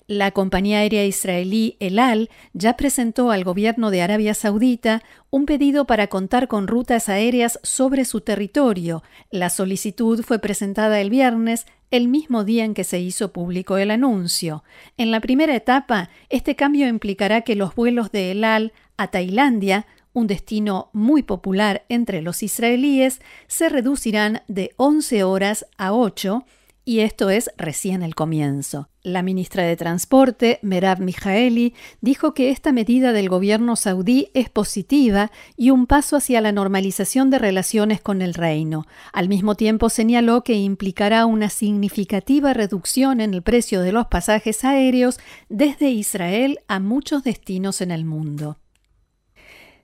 La 0.07 0.29
compañía 0.29 0.79
aérea 0.79 1.03
israelí 1.03 1.77
El 1.79 1.97
Al 1.97 2.29
ya 2.53 2.77
presentó 2.77 3.31
al 3.31 3.43
gobierno 3.43 3.89
de 3.89 4.03
Arabia 4.03 4.35
Saudita 4.35 5.01
un 5.31 5.47
pedido 5.47 5.85
para 5.85 6.07
contar 6.07 6.47
con 6.47 6.67
rutas 6.67 7.09
aéreas 7.09 7.59
sobre 7.63 8.05
su 8.05 8.21
territorio. 8.21 9.01
La 9.31 9.49
solicitud 9.49 10.23
fue 10.23 10.37
presentada 10.37 11.01
el 11.01 11.09
viernes, 11.09 11.65
el 11.89 12.07
mismo 12.07 12.43
día 12.43 12.65
en 12.65 12.75
que 12.75 12.83
se 12.83 12.99
hizo 12.99 13.33
público 13.33 13.77
el 13.77 13.89
anuncio. 13.89 14.63
En 14.97 15.09
la 15.09 15.21
primera 15.21 15.55
etapa, 15.55 16.11
este 16.29 16.55
cambio 16.55 16.87
implicará 16.87 17.41
que 17.41 17.55
los 17.55 17.73
vuelos 17.73 18.11
de 18.11 18.29
El 18.29 18.43
Al 18.43 18.73
a 18.97 19.07
Tailandia 19.07 19.87
un 20.15 20.27
destino 20.27 20.89
muy 20.93 21.23
popular 21.23 21.83
entre 21.89 22.21
los 22.21 22.41
israelíes, 22.41 23.19
se 23.47 23.67
reducirán 23.67 24.43
de 24.47 24.71
11 24.77 25.25
horas 25.25 25.67
a 25.77 25.93
8 25.93 26.45
y 26.85 26.99
esto 26.99 27.31
es 27.31 27.49
recién 27.57 28.03
el 28.03 28.13
comienzo. 28.13 28.89
La 29.01 29.23
ministra 29.23 29.63
de 29.63 29.75
Transporte, 29.75 30.59
Merab 30.61 30.99
Mijaeli, 30.99 31.73
dijo 31.99 32.33
que 32.33 32.51
esta 32.51 32.71
medida 32.71 33.11
del 33.11 33.27
gobierno 33.27 33.75
saudí 33.75 34.29
es 34.33 34.49
positiva 34.49 35.31
y 35.57 35.71
un 35.71 35.87
paso 35.87 36.15
hacia 36.15 36.41
la 36.41 36.51
normalización 36.51 37.31
de 37.31 37.39
relaciones 37.39 38.01
con 38.01 38.21
el 38.21 38.35
reino. 38.35 38.85
Al 39.13 39.27
mismo 39.27 39.55
tiempo 39.55 39.89
señaló 39.89 40.43
que 40.43 40.53
implicará 40.53 41.25
una 41.25 41.49
significativa 41.49 42.53
reducción 42.53 43.19
en 43.19 43.33
el 43.33 43.41
precio 43.41 43.81
de 43.81 43.91
los 43.91 44.07
pasajes 44.07 44.63
aéreos 44.63 45.19
desde 45.49 45.89
Israel 45.89 46.59
a 46.67 46.79
muchos 46.79 47.23
destinos 47.23 47.81
en 47.81 47.91
el 47.91 48.05
mundo. 48.05 48.57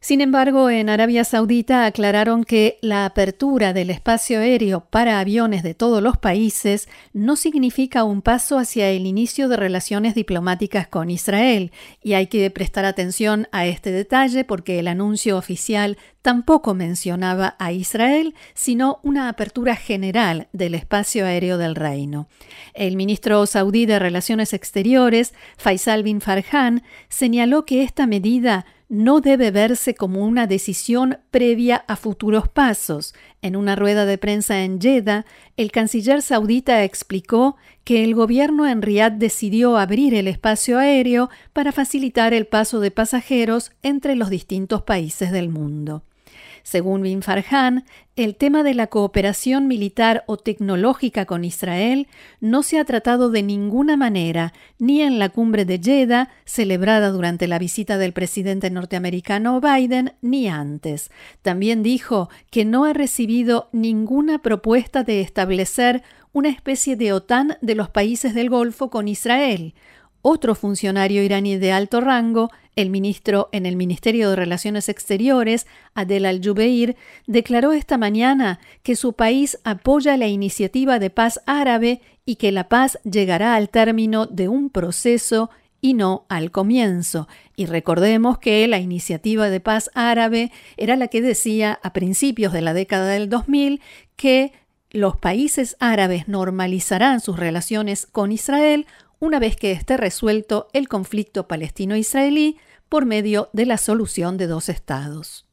Sin 0.04 0.20
embargo, 0.20 0.72
en 0.72 0.90
Arabia 0.90 1.24
Saudita 1.24 1.86
aclararon 1.86 2.44
que 2.44 2.80
la 2.82 3.06
apertura 3.06 3.72
del 3.72 3.92
espacio 3.92 4.40
aéreo 4.40 4.84
para 4.90 5.20
aviones 5.20 5.62
de 5.62 5.76
todos 5.76 6.02
los 6.02 6.18
países 6.18 6.90
no 7.14 7.36
significa 7.36 8.04
un 8.04 8.24
paso 8.24 8.58
hacia 8.58 8.90
el 8.90 9.06
inicio 9.06 9.48
de 9.48 9.58
relaciones 9.58 10.16
diplomáticas 10.16 10.88
con 10.88 11.12
Israel, 11.12 11.72
y 12.02 12.14
hay 12.14 12.26
que 12.26 12.50
prestar 12.50 12.84
atención 12.84 13.48
a 13.52 13.68
este 13.68 13.92
detalle 13.92 14.44
porque 14.44 14.80
el 14.80 14.88
anuncio 14.88 15.38
oficial 15.38 16.00
tampoco 16.24 16.74
mencionaba 16.74 17.56
a 17.60 17.72
Israel, 17.72 18.34
sino 18.56 19.00
una 19.04 19.30
apertura 19.30 19.76
general 19.76 20.48
del 20.52 20.74
espacio 20.74 21.28
aéreo 21.28 21.60
del 21.60 21.76
reino. 21.76 22.28
El 22.74 22.96
ministro 22.96 23.46
saudí 23.46 23.86
de 23.86 24.00
Relaciones 24.00 24.54
Exteriores, 24.54 25.36
Faisal 25.58 26.02
bin 26.02 26.22
Farhan, 26.22 26.82
señaló 27.08 27.66
que 27.66 27.84
esta 27.84 28.08
medida 28.08 28.66
no 28.92 29.22
debe 29.22 29.52
verse 29.52 29.96
como 29.96 30.26
una 30.26 30.48
decisión 30.48 31.20
previa 31.32 31.78
a 31.88 31.96
futuros 31.96 32.50
pasos. 32.50 33.16
En 33.42 33.56
una 33.56 33.78
rueda 33.78 34.06
de 34.06 34.18
prensa 34.18 34.66
en 34.66 34.82
Jeddah, 34.82 35.26
el 35.56 35.72
canciller 35.72 36.22
saudita 36.22 36.84
explicó 36.84 37.56
que 37.86 38.04
el 38.04 38.14
gobierno 38.14 38.68
en 38.68 38.82
Riad 38.82 39.14
decidió 39.14 39.78
abrir 39.78 40.14
el 40.14 40.28
espacio 40.28 40.78
aéreo 40.78 41.30
para 41.54 41.72
facilitar 41.72 42.34
el 42.34 42.48
paso 42.48 42.82
de 42.82 42.92
pasajeros 42.92 43.72
entre 43.82 44.18
los 44.18 44.30
distintos 44.30 44.82
países 44.82 45.32
del 45.32 45.48
mundo. 45.48 46.04
Según 46.64 47.02
Bin 47.02 47.22
Farhan, 47.22 47.86
el 48.16 48.36
tema 48.36 48.64
de 48.64 48.74
la 48.74 48.88
cooperación 48.88 49.68
militar 49.68 50.24
o 50.28 50.38
tecnológica 50.38 51.26
con 51.26 51.44
Israel 51.44 52.08
no 52.40 52.62
se 52.62 52.78
ha 52.78 52.86
tratado 52.86 53.30
de 53.30 53.42
ninguna 53.42 53.98
manera 53.98 54.54
ni 54.80 55.02
en 55.02 55.18
la 55.18 55.30
cumbre 55.30 55.66
de 55.66 55.80
Jeddah, 55.80 56.30
celebrada 56.46 57.10
durante 57.10 57.48
la 57.48 57.58
visita 57.58 57.98
del 57.98 58.14
presidente 58.14 58.70
norteamericano 58.70 59.62
Biden, 59.62 60.14
ni 60.22 60.48
antes. 60.48 61.10
También 61.42 61.84
dijo 61.84 62.30
que 62.50 62.66
no 62.66 62.86
ha 62.86 62.94
recibido 62.94 63.70
ninguna 63.72 64.40
propuesta 64.40 65.04
de 65.04 65.22
establecer 65.22 66.04
una 66.34 66.50
especie 66.50 66.96
de 66.96 67.14
OTAN 67.14 67.58
de 67.62 67.76
los 67.76 67.90
países 67.90 68.34
del 68.34 68.50
Golfo 68.50 68.90
con 68.90 69.08
Israel. 69.08 69.74
Otro 70.22 70.56
funcionario 70.56 71.24
iraní 71.24 71.58
de 71.58 71.72
alto 71.72 72.02
rango 72.02 72.50
el 72.76 72.90
ministro 72.90 73.50
en 73.52 73.66
el 73.66 73.76
Ministerio 73.76 74.30
de 74.30 74.36
Relaciones 74.36 74.88
Exteriores, 74.88 75.68
Adel 75.94 76.26
al-Jubeir, 76.26 76.96
declaró 77.28 77.74
esta 77.74 77.98
mañana 77.98 78.60
que 78.82 78.96
su 78.96 79.14
país 79.14 79.60
apoya 79.64 80.16
la 80.18 80.28
iniciativa 80.28 81.00
de 81.00 81.10
paz 81.10 81.42
árabe 81.46 82.02
y 82.26 82.36
que 82.36 82.52
la 82.52 82.70
paz 82.70 83.00
llegará 83.04 83.56
al 83.56 83.70
término 83.70 84.26
de 84.26 84.48
un 84.48 84.70
proceso 84.70 85.50
y 85.82 85.96
no 85.96 86.26
al 86.30 86.52
comienzo. 86.52 87.28
Y 87.56 87.66
recordemos 87.66 88.38
que 88.38 88.66
la 88.68 88.80
iniciativa 88.80 89.50
de 89.50 89.60
paz 89.60 89.90
árabe 89.94 90.52
era 90.78 90.96
la 90.96 91.08
que 91.08 91.22
decía 91.22 91.80
a 91.84 91.92
principios 91.92 92.54
de 92.54 92.62
la 92.62 92.74
década 92.74 93.08
del 93.08 93.30
2000 93.30 93.82
que 94.16 94.54
los 94.92 95.18
países 95.18 95.76
árabes 95.80 96.28
normalizarán 96.28 97.20
sus 97.22 97.38
relaciones 97.38 98.06
con 98.06 98.32
Israel 98.32 98.86
una 99.22 99.40
vez 99.40 99.56
que 99.56 99.72
esté 99.72 99.98
resuelto 99.98 100.68
el 100.74 100.90
conflicto 100.90 101.48
palestino-israelí 101.48 102.58
por 102.90 103.06
medio 103.06 103.50
de 103.54 103.68
la 103.68 103.78
solución 103.78 104.36
de 104.36 104.48
dos 104.48 104.68
estados. 104.68 105.46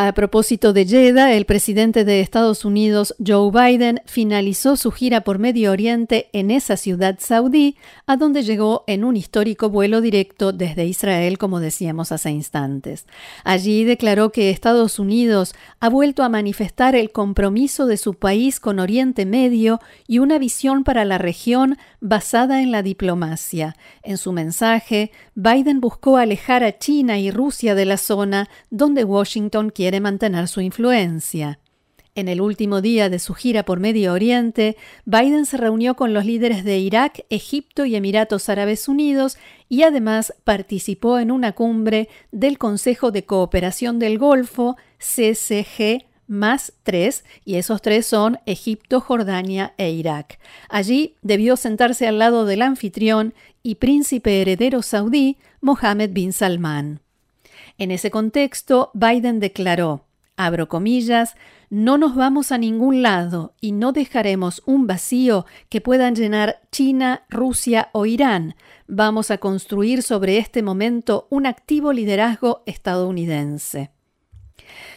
A 0.00 0.12
propósito 0.12 0.72
de 0.72 0.86
Jeddah, 0.86 1.32
el 1.32 1.44
presidente 1.44 2.04
de 2.04 2.20
Estados 2.20 2.64
Unidos, 2.64 3.16
Joe 3.18 3.50
Biden, 3.50 4.00
finalizó 4.06 4.76
su 4.76 4.92
gira 4.92 5.22
por 5.22 5.40
Medio 5.40 5.72
Oriente 5.72 6.28
en 6.32 6.52
esa 6.52 6.76
ciudad 6.76 7.16
saudí, 7.18 7.74
a 8.06 8.16
donde 8.16 8.44
llegó 8.44 8.84
en 8.86 9.02
un 9.02 9.16
histórico 9.16 9.70
vuelo 9.70 10.00
directo 10.00 10.52
desde 10.52 10.86
Israel, 10.86 11.36
como 11.36 11.58
decíamos 11.58 12.12
hace 12.12 12.30
instantes. 12.30 13.06
Allí 13.42 13.82
declaró 13.82 14.30
que 14.30 14.50
Estados 14.50 15.00
Unidos 15.00 15.56
ha 15.80 15.88
vuelto 15.88 16.22
a 16.22 16.28
manifestar 16.28 16.94
el 16.94 17.10
compromiso 17.10 17.86
de 17.86 17.96
su 17.96 18.14
país 18.14 18.60
con 18.60 18.78
Oriente 18.78 19.26
Medio 19.26 19.80
y 20.06 20.20
una 20.20 20.38
visión 20.38 20.84
para 20.84 21.04
la 21.04 21.18
región 21.18 21.76
basada 22.00 22.62
en 22.62 22.70
la 22.70 22.84
diplomacia. 22.84 23.74
En 24.04 24.16
su 24.16 24.30
mensaje, 24.30 25.10
Biden 25.34 25.80
buscó 25.80 26.18
alejar 26.18 26.62
a 26.62 26.78
China 26.78 27.18
y 27.18 27.32
Rusia 27.32 27.74
de 27.74 27.84
la 27.84 27.96
zona 27.96 28.48
donde 28.70 29.02
Washington 29.02 29.70
quiere 29.70 29.87
de 29.90 30.00
mantener 30.00 30.48
su 30.48 30.60
influencia. 30.60 31.58
En 32.14 32.26
el 32.26 32.40
último 32.40 32.80
día 32.80 33.08
de 33.10 33.20
su 33.20 33.32
gira 33.34 33.64
por 33.64 33.78
Medio 33.78 34.12
Oriente, 34.12 34.76
Biden 35.04 35.46
se 35.46 35.56
reunió 35.56 35.94
con 35.94 36.12
los 36.12 36.24
líderes 36.24 36.64
de 36.64 36.78
Irak, 36.78 37.24
Egipto 37.30 37.84
y 37.84 37.94
Emiratos 37.94 38.48
Árabes 38.48 38.88
Unidos 38.88 39.38
y 39.68 39.84
además 39.84 40.34
participó 40.42 41.20
en 41.20 41.30
una 41.30 41.52
cumbre 41.52 42.08
del 42.32 42.58
Consejo 42.58 43.12
de 43.12 43.24
Cooperación 43.24 44.00
del 44.00 44.18
Golfo, 44.18 44.76
CCG, 44.98 46.06
más 46.26 46.72
tres, 46.82 47.24
y 47.44 47.54
esos 47.54 47.82
tres 47.82 48.06
son 48.06 48.40
Egipto, 48.46 49.00
Jordania 49.00 49.74
e 49.78 49.90
Irak. 49.90 50.40
Allí 50.68 51.14
debió 51.22 51.56
sentarse 51.56 52.08
al 52.08 52.18
lado 52.18 52.46
del 52.46 52.62
anfitrión 52.62 53.32
y 53.62 53.76
príncipe 53.76 54.40
heredero 54.40 54.82
saudí, 54.82 55.38
Mohammed 55.60 56.10
bin 56.10 56.32
Salman. 56.32 57.00
En 57.78 57.90
ese 57.90 58.10
contexto, 58.10 58.90
Biden 58.94 59.40
declaró, 59.40 60.04
abro 60.36 60.68
comillas, 60.68 61.34
no 61.70 61.98
nos 61.98 62.14
vamos 62.14 62.52
a 62.52 62.58
ningún 62.58 63.02
lado 63.02 63.54
y 63.60 63.72
no 63.72 63.92
dejaremos 63.92 64.62
un 64.64 64.86
vacío 64.86 65.44
que 65.68 65.80
puedan 65.80 66.14
llenar 66.14 66.62
China, 66.72 67.24
Rusia 67.28 67.90
o 67.92 68.06
Irán. 68.06 68.54
Vamos 68.86 69.30
a 69.30 69.38
construir 69.38 70.02
sobre 70.02 70.38
este 70.38 70.62
momento 70.62 71.26
un 71.30 71.46
activo 71.46 71.92
liderazgo 71.92 72.62
estadounidense. 72.64 73.90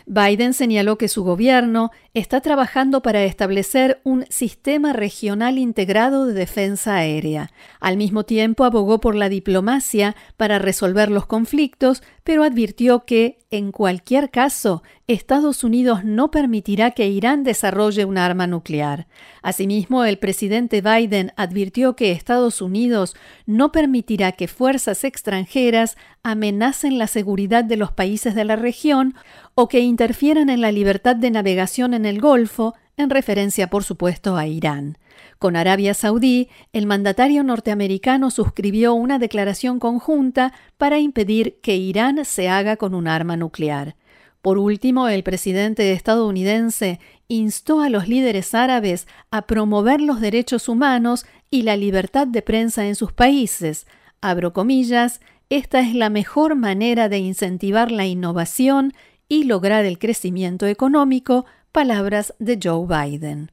Biden 0.06 0.54
señaló 0.54 0.98
que 0.98 1.08
su 1.08 1.24
gobierno 1.24 1.92
está 2.14 2.42
trabajando 2.42 3.02
para 3.02 3.24
establecer 3.24 4.02
un 4.04 4.26
sistema 4.30 4.94
regional 4.94 5.58
integrado 5.58 6.26
de 6.26 6.34
defensa 6.34 6.96
aérea. 6.96 7.52
Al 7.80 7.98
mismo 7.98 8.24
tiempo 8.24 8.66
abogó 8.66 9.00
por 9.00 9.16
la 9.16 9.30
diplomacia 9.30 10.16
para 10.38 10.60
resolver 10.60 11.10
los 11.10 11.26
conflictos, 11.26 12.04
pero 12.24 12.44
advirtió 12.44 13.06
que, 13.06 13.40
en 13.50 13.72
cualquier 13.72 14.30
caso, 14.30 14.84
Estados 15.08 15.64
Unidos 15.64 16.04
no 16.04 16.32
permitirá 16.32 16.92
que 16.92 17.08
Irán 17.08 17.44
desarrolle 17.44 18.06
un 18.06 18.18
arma 18.18 18.48
nuclear. 18.48 19.08
Asimismo, 19.42 20.06
el 20.06 20.18
presidente 20.18 20.82
Biden 20.82 21.34
advirtió 21.36 21.96
que 21.96 22.12
Estados 22.12 22.62
Unidos 22.62 23.16
no 23.46 23.72
permitirá 23.72 24.34
que 24.34 24.48
fuerzas 24.48 25.04
extranjeras 25.04 25.98
amenacen 26.24 26.98
la 26.98 27.08
seguridad 27.08 27.64
de 27.64 27.78
los 27.78 27.92
países 27.92 28.36
de 28.36 28.46
la 28.46 28.56
región 28.56 29.16
o 29.56 29.68
que 29.68 29.80
interfieran 29.92 30.50
en 30.50 30.62
la 30.62 30.72
libertad 30.72 31.18
de 31.18 31.30
navegación 31.30 31.94
en 31.94 32.06
el 32.06 32.22
Golfo, 32.22 32.74
en 32.96 33.10
referencia 33.10 33.70
por 33.70 33.84
supuesto 33.84 34.38
a 34.38 34.48
Irán. 34.48 34.98
Con 35.38 35.58
Arabia 35.58 35.94
Saudí, 35.94 36.48
el 36.72 36.86
mandatario 36.86 37.44
norteamericano 37.44 38.32
suscribió 38.32 38.94
una 38.94 39.20
declaración 39.20 39.80
conjunta 39.80 40.54
para 40.78 41.00
impedir 41.00 41.60
que 41.62 41.76
Irán 41.76 42.24
se 42.24 42.48
haga 42.48 42.78
con 42.78 42.96
un 42.96 43.08
arma 43.08 43.36
nuclear. 43.36 43.96
Por 44.42 44.58
último, 44.58 45.10
el 45.10 45.24
presidente 45.24 45.92
estadounidense 45.92 47.00
instó 47.28 47.82
a 47.82 47.90
los 47.90 48.08
líderes 48.08 48.56
árabes 48.56 49.08
a 49.30 49.44
promover 49.44 50.00
los 50.00 50.22
derechos 50.22 50.70
humanos 50.70 51.26
y 51.50 51.64
la 51.64 51.76
libertad 51.76 52.28
de 52.28 52.42
prensa 52.42 52.88
en 52.88 52.96
sus 52.96 53.12
países. 53.12 53.88
Abro 54.22 54.54
comillas, 54.54 55.20
esta 55.50 55.82
es 55.82 55.94
la 55.94 56.10
mejor 56.10 56.56
manera 56.56 57.10
de 57.10 57.20
incentivar 57.20 57.92
la 57.92 58.06
innovación 58.06 58.94
y 59.32 59.46
lograr 59.46 59.86
el 59.86 59.98
crecimiento 59.98 60.66
económico, 60.66 61.46
palabras 61.72 62.34
de 62.40 62.60
Joe 62.62 62.86
Biden. 62.86 63.50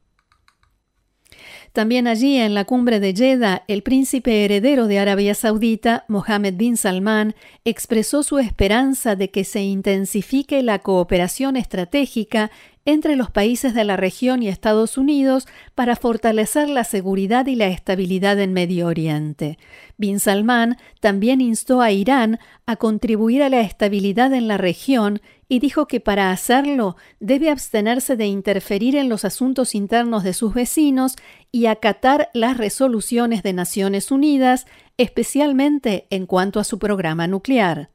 También 1.72 2.08
allí, 2.08 2.36
en 2.36 2.54
la 2.54 2.64
cumbre 2.64 2.98
de 2.98 3.14
Jeddah, 3.14 3.62
el 3.68 3.84
príncipe 3.84 4.44
heredero 4.44 4.88
de 4.88 4.98
Arabia 4.98 5.36
Saudita, 5.36 6.04
Mohammed 6.08 6.54
bin 6.54 6.76
Salman, 6.76 7.36
expresó 7.64 8.24
su 8.24 8.40
esperanza 8.40 9.14
de 9.14 9.30
que 9.30 9.44
se 9.44 9.62
intensifique 9.62 10.64
la 10.64 10.80
cooperación 10.80 11.54
estratégica 11.54 12.50
entre 12.84 13.14
los 13.14 13.30
países 13.30 13.72
de 13.74 13.84
la 13.84 13.96
región 13.96 14.42
y 14.42 14.48
Estados 14.48 14.98
Unidos 14.98 15.46
para 15.76 15.94
fortalecer 15.94 16.68
la 16.68 16.82
seguridad 16.82 17.46
y 17.46 17.54
la 17.54 17.68
estabilidad 17.68 18.40
en 18.40 18.52
Medio 18.52 18.88
Oriente. 18.88 19.58
Bin 19.96 20.18
Salman 20.18 20.78
también 21.00 21.40
instó 21.40 21.82
a 21.82 21.92
Irán 21.92 22.40
a 22.66 22.76
contribuir 22.76 23.42
a 23.42 23.50
la 23.50 23.60
estabilidad 23.60 24.32
en 24.32 24.48
la 24.48 24.56
región 24.56 25.20
y 25.48 25.60
dijo 25.60 25.86
que 25.86 26.00
para 26.00 26.30
hacerlo 26.30 26.96
debe 27.20 27.50
abstenerse 27.50 28.16
de 28.16 28.26
interferir 28.26 28.96
en 28.96 29.08
los 29.08 29.24
asuntos 29.24 29.74
internos 29.74 30.22
de 30.22 30.34
sus 30.34 30.52
vecinos 30.52 31.16
y 31.50 31.66
acatar 31.66 32.28
las 32.34 32.58
resoluciones 32.58 33.42
de 33.42 33.54
Naciones 33.54 34.10
Unidas, 34.10 34.66
especialmente 34.98 36.06
en 36.10 36.26
cuanto 36.26 36.60
a 36.60 36.64
su 36.64 36.78
programa 36.78 37.26
nuclear. 37.26 37.90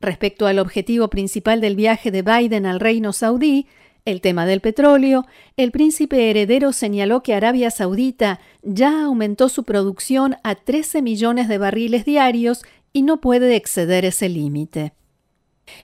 Respecto 0.00 0.46
al 0.46 0.58
objetivo 0.60 1.08
principal 1.08 1.60
del 1.60 1.76
viaje 1.76 2.10
de 2.10 2.22
Biden 2.22 2.66
al 2.66 2.80
reino 2.80 3.12
saudí, 3.12 3.66
el 4.06 4.22
tema 4.22 4.46
del 4.46 4.60
petróleo, 4.60 5.26
el 5.56 5.72
príncipe 5.72 6.30
heredero 6.30 6.72
señaló 6.72 7.22
que 7.22 7.34
Arabia 7.34 7.70
Saudita 7.70 8.40
ya 8.62 9.04
aumentó 9.04 9.48
su 9.50 9.64
producción 9.64 10.36
a 10.42 10.54
13 10.54 11.02
millones 11.02 11.48
de 11.48 11.58
barriles 11.58 12.06
diarios 12.06 12.62
y 12.92 13.02
no 13.02 13.20
puede 13.20 13.54
exceder 13.56 14.06
ese 14.06 14.30
límite. 14.30 14.94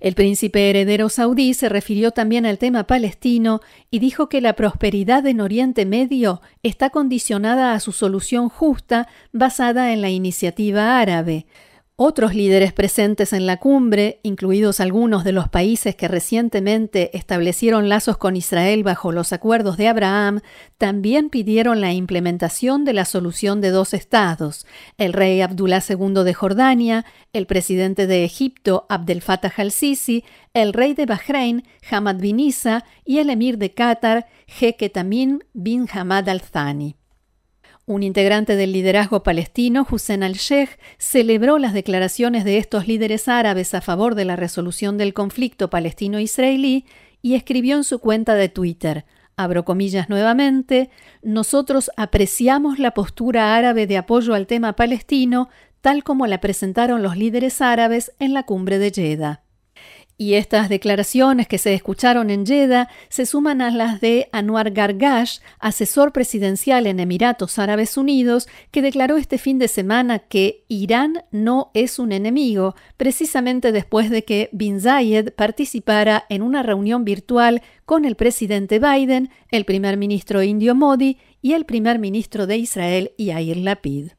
El 0.00 0.14
príncipe 0.14 0.70
heredero 0.70 1.08
saudí 1.08 1.54
se 1.54 1.68
refirió 1.68 2.10
también 2.10 2.46
al 2.46 2.58
tema 2.58 2.86
palestino 2.86 3.60
y 3.90 3.98
dijo 3.98 4.28
que 4.28 4.40
la 4.40 4.54
prosperidad 4.54 5.26
en 5.26 5.40
Oriente 5.40 5.86
Medio 5.86 6.40
está 6.62 6.90
condicionada 6.90 7.72
a 7.72 7.80
su 7.80 7.92
solución 7.92 8.48
justa 8.48 9.08
basada 9.32 9.92
en 9.92 10.00
la 10.00 10.10
iniciativa 10.10 10.98
árabe. 10.98 11.46
Otros 11.98 12.34
líderes 12.34 12.74
presentes 12.74 13.32
en 13.32 13.46
la 13.46 13.56
cumbre, 13.56 14.20
incluidos 14.22 14.80
algunos 14.80 15.24
de 15.24 15.32
los 15.32 15.48
países 15.48 15.96
que 15.96 16.08
recientemente 16.08 17.16
establecieron 17.16 17.88
lazos 17.88 18.18
con 18.18 18.36
Israel 18.36 18.82
bajo 18.82 19.12
los 19.12 19.32
acuerdos 19.32 19.78
de 19.78 19.88
Abraham, 19.88 20.40
también 20.76 21.30
pidieron 21.30 21.80
la 21.80 21.94
implementación 21.94 22.84
de 22.84 22.92
la 22.92 23.06
solución 23.06 23.62
de 23.62 23.70
dos 23.70 23.94
estados. 23.94 24.66
El 24.98 25.14
rey 25.14 25.40
Abdullah 25.40 25.82
II 25.88 26.22
de 26.22 26.34
Jordania, 26.34 27.06
el 27.32 27.46
presidente 27.46 28.06
de 28.06 28.24
Egipto 28.24 28.84
Abdel 28.90 29.22
Fattah 29.22 29.54
al-Sisi, 29.56 30.22
el 30.52 30.74
rey 30.74 30.92
de 30.92 31.06
Bahrein 31.06 31.64
Hamad 31.90 32.16
bin 32.16 32.40
Isa 32.40 32.84
y 33.06 33.20
el 33.20 33.30
emir 33.30 33.56
de 33.56 33.72
Qatar 33.72 34.26
Jeque 34.46 34.90
Tamim 34.90 35.38
bin 35.54 35.88
Hamad 35.90 36.28
al-Thani. 36.28 36.96
Un 37.88 38.02
integrante 38.02 38.56
del 38.56 38.72
liderazgo 38.72 39.22
palestino, 39.22 39.86
Hussein 39.88 40.24
al-Sheikh, 40.24 40.70
celebró 40.98 41.58
las 41.58 41.72
declaraciones 41.72 42.44
de 42.44 42.58
estos 42.58 42.88
líderes 42.88 43.28
árabes 43.28 43.74
a 43.74 43.80
favor 43.80 44.16
de 44.16 44.24
la 44.24 44.34
resolución 44.34 44.98
del 44.98 45.14
conflicto 45.14 45.70
palestino-israelí 45.70 46.84
y 47.22 47.36
escribió 47.36 47.76
en 47.76 47.84
su 47.84 48.00
cuenta 48.00 48.34
de 48.34 48.48
Twitter, 48.48 49.04
abro 49.36 49.64
comillas 49.64 50.08
nuevamente, 50.08 50.90
nosotros 51.22 51.92
apreciamos 51.96 52.80
la 52.80 52.90
postura 52.90 53.54
árabe 53.54 53.86
de 53.86 53.98
apoyo 53.98 54.34
al 54.34 54.48
tema 54.48 54.74
palestino 54.74 55.48
tal 55.80 56.02
como 56.02 56.26
la 56.26 56.40
presentaron 56.40 57.04
los 57.04 57.16
líderes 57.16 57.60
árabes 57.60 58.12
en 58.18 58.34
la 58.34 58.42
cumbre 58.42 58.80
de 58.80 58.90
Jeddah. 58.90 59.45
Y 60.18 60.34
estas 60.34 60.70
declaraciones 60.70 61.46
que 61.46 61.58
se 61.58 61.74
escucharon 61.74 62.30
en 62.30 62.46
Jeddah 62.46 62.88
se 63.10 63.26
suman 63.26 63.60
a 63.60 63.70
las 63.70 64.00
de 64.00 64.30
Anwar 64.32 64.70
Gargash, 64.70 65.40
asesor 65.58 66.12
presidencial 66.12 66.86
en 66.86 67.00
Emiratos 67.00 67.58
Árabes 67.58 67.98
Unidos, 67.98 68.48
que 68.70 68.80
declaró 68.80 69.18
este 69.18 69.36
fin 69.36 69.58
de 69.58 69.68
semana 69.68 70.20
que 70.20 70.64
Irán 70.68 71.24
no 71.32 71.70
es 71.74 71.98
un 71.98 72.12
enemigo, 72.12 72.74
precisamente 72.96 73.72
después 73.72 74.08
de 74.08 74.24
que 74.24 74.48
Bin 74.52 74.80
Zayed 74.80 75.34
participara 75.34 76.24
en 76.30 76.40
una 76.40 76.62
reunión 76.62 77.04
virtual 77.04 77.60
con 77.84 78.06
el 78.06 78.16
presidente 78.16 78.78
Biden, 78.78 79.28
el 79.50 79.66
primer 79.66 79.98
ministro 79.98 80.42
indio 80.42 80.74
Modi 80.74 81.18
y 81.42 81.52
el 81.52 81.66
primer 81.66 81.98
ministro 81.98 82.46
de 82.46 82.56
Israel 82.56 83.12
Yair 83.18 83.58
Lapid. 83.58 84.12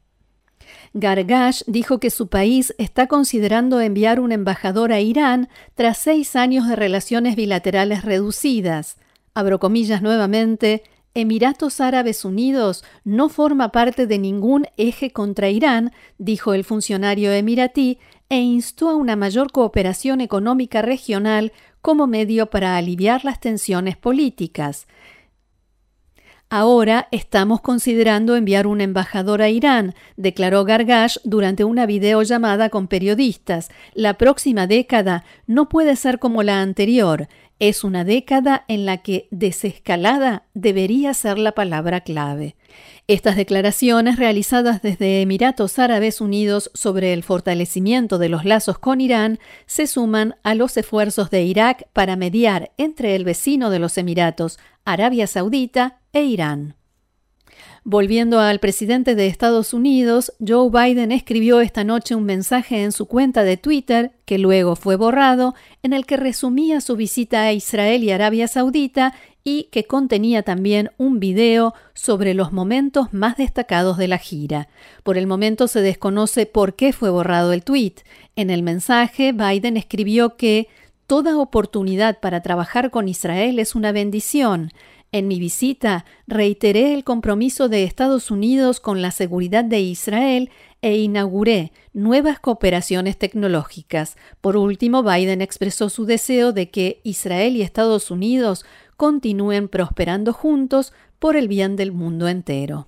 Gargash 0.94 1.62
dijo 1.66 2.00
que 2.00 2.10
su 2.10 2.28
país 2.28 2.74
está 2.78 3.06
considerando 3.06 3.80
enviar 3.80 4.20
un 4.20 4.32
embajador 4.32 4.92
a 4.92 5.00
Irán 5.00 5.48
tras 5.74 5.98
seis 5.98 6.36
años 6.36 6.68
de 6.68 6.76
relaciones 6.76 7.36
bilaterales 7.36 8.04
reducidas. 8.04 8.96
Abro 9.34 9.58
comillas 9.58 10.02
nuevamente, 10.02 10.82
Emiratos 11.14 11.80
Árabes 11.80 12.24
Unidos 12.24 12.84
no 13.04 13.28
forma 13.28 13.72
parte 13.72 14.06
de 14.06 14.18
ningún 14.18 14.66
eje 14.76 15.10
contra 15.10 15.50
Irán, 15.50 15.92
dijo 16.18 16.54
el 16.54 16.64
funcionario 16.64 17.32
emiratí, 17.32 17.98
e 18.28 18.40
instó 18.40 18.90
a 18.90 18.94
una 18.94 19.16
mayor 19.16 19.50
cooperación 19.50 20.20
económica 20.20 20.82
regional 20.82 21.52
como 21.80 22.06
medio 22.06 22.50
para 22.50 22.76
aliviar 22.76 23.24
las 23.24 23.40
tensiones 23.40 23.96
políticas. 23.96 24.86
Ahora 26.50 27.08
estamos 27.10 27.60
considerando 27.60 28.34
enviar 28.34 28.66
un 28.66 28.80
embajador 28.80 29.42
a 29.42 29.50
Irán, 29.50 29.94
declaró 30.16 30.64
Gargash 30.64 31.18
durante 31.24 31.62
una 31.62 31.84
videollamada 31.84 32.70
con 32.70 32.88
periodistas. 32.88 33.68
La 33.92 34.14
próxima 34.14 34.66
década 34.66 35.24
no 35.46 35.68
puede 35.68 35.94
ser 35.94 36.18
como 36.18 36.42
la 36.42 36.62
anterior. 36.62 37.28
Es 37.60 37.82
una 37.82 38.04
década 38.04 38.64
en 38.68 38.86
la 38.86 38.98
que 38.98 39.26
desescalada 39.32 40.44
debería 40.54 41.12
ser 41.12 41.38
la 41.38 41.52
palabra 41.52 42.02
clave. 42.02 42.54
Estas 43.08 43.34
declaraciones 43.34 44.16
realizadas 44.16 44.80
desde 44.80 45.22
Emiratos 45.22 45.80
Árabes 45.80 46.20
Unidos 46.20 46.70
sobre 46.74 47.12
el 47.12 47.24
fortalecimiento 47.24 48.18
de 48.18 48.28
los 48.28 48.44
lazos 48.44 48.78
con 48.78 49.00
Irán 49.00 49.40
se 49.66 49.88
suman 49.88 50.36
a 50.44 50.54
los 50.54 50.76
esfuerzos 50.76 51.30
de 51.30 51.42
Irak 51.42 51.88
para 51.92 52.14
mediar 52.14 52.70
entre 52.76 53.16
el 53.16 53.24
vecino 53.24 53.70
de 53.70 53.80
los 53.80 53.98
Emiratos, 53.98 54.58
Arabia 54.84 55.26
Saudita, 55.26 55.98
e 56.12 56.22
Irán. 56.22 56.77
Volviendo 57.84 58.40
al 58.40 58.60
presidente 58.60 59.14
de 59.14 59.26
Estados 59.26 59.72
Unidos, 59.72 60.32
Joe 60.46 60.70
Biden 60.70 61.12
escribió 61.12 61.60
esta 61.60 61.84
noche 61.84 62.14
un 62.14 62.24
mensaje 62.24 62.82
en 62.82 62.92
su 62.92 63.06
cuenta 63.06 63.44
de 63.44 63.56
Twitter, 63.56 64.12
que 64.24 64.38
luego 64.38 64.76
fue 64.76 64.96
borrado, 64.96 65.54
en 65.82 65.92
el 65.92 66.04
que 66.04 66.16
resumía 66.16 66.80
su 66.80 66.96
visita 66.96 67.42
a 67.42 67.52
Israel 67.52 68.04
y 68.04 68.10
Arabia 68.10 68.48
Saudita 68.48 69.14
y 69.44 69.64
que 69.72 69.84
contenía 69.84 70.42
también 70.42 70.90
un 70.98 71.20
video 71.20 71.72
sobre 71.94 72.34
los 72.34 72.52
momentos 72.52 73.14
más 73.14 73.38
destacados 73.38 73.96
de 73.96 74.08
la 74.08 74.18
gira. 74.18 74.68
Por 75.02 75.16
el 75.16 75.26
momento 75.26 75.68
se 75.68 75.80
desconoce 75.80 76.44
por 76.44 76.76
qué 76.76 76.92
fue 76.92 77.08
borrado 77.08 77.54
el 77.54 77.64
tweet. 77.64 77.94
En 78.36 78.50
el 78.50 78.62
mensaje, 78.62 79.32
Biden 79.32 79.78
escribió 79.78 80.36
que 80.36 80.68
toda 81.06 81.38
oportunidad 81.38 82.20
para 82.20 82.42
trabajar 82.42 82.90
con 82.90 83.08
Israel 83.08 83.58
es 83.58 83.74
una 83.74 83.92
bendición. 83.92 84.70
En 85.10 85.26
mi 85.26 85.38
visita 85.38 86.04
reiteré 86.26 86.92
el 86.92 87.02
compromiso 87.02 87.70
de 87.70 87.84
Estados 87.84 88.30
Unidos 88.30 88.78
con 88.78 89.00
la 89.00 89.10
seguridad 89.10 89.64
de 89.64 89.80
Israel 89.80 90.50
e 90.82 90.98
inauguré 90.98 91.72
nuevas 91.94 92.40
cooperaciones 92.40 93.16
tecnológicas. 93.16 94.16
Por 94.42 94.58
último, 94.58 95.02
Biden 95.02 95.40
expresó 95.40 95.88
su 95.88 96.04
deseo 96.04 96.52
de 96.52 96.70
que 96.70 97.00
Israel 97.04 97.56
y 97.56 97.62
Estados 97.62 98.10
Unidos 98.10 98.66
continúen 98.98 99.68
prosperando 99.68 100.34
juntos 100.34 100.92
por 101.18 101.36
el 101.36 101.48
bien 101.48 101.76
del 101.76 101.92
mundo 101.92 102.28
entero. 102.28 102.87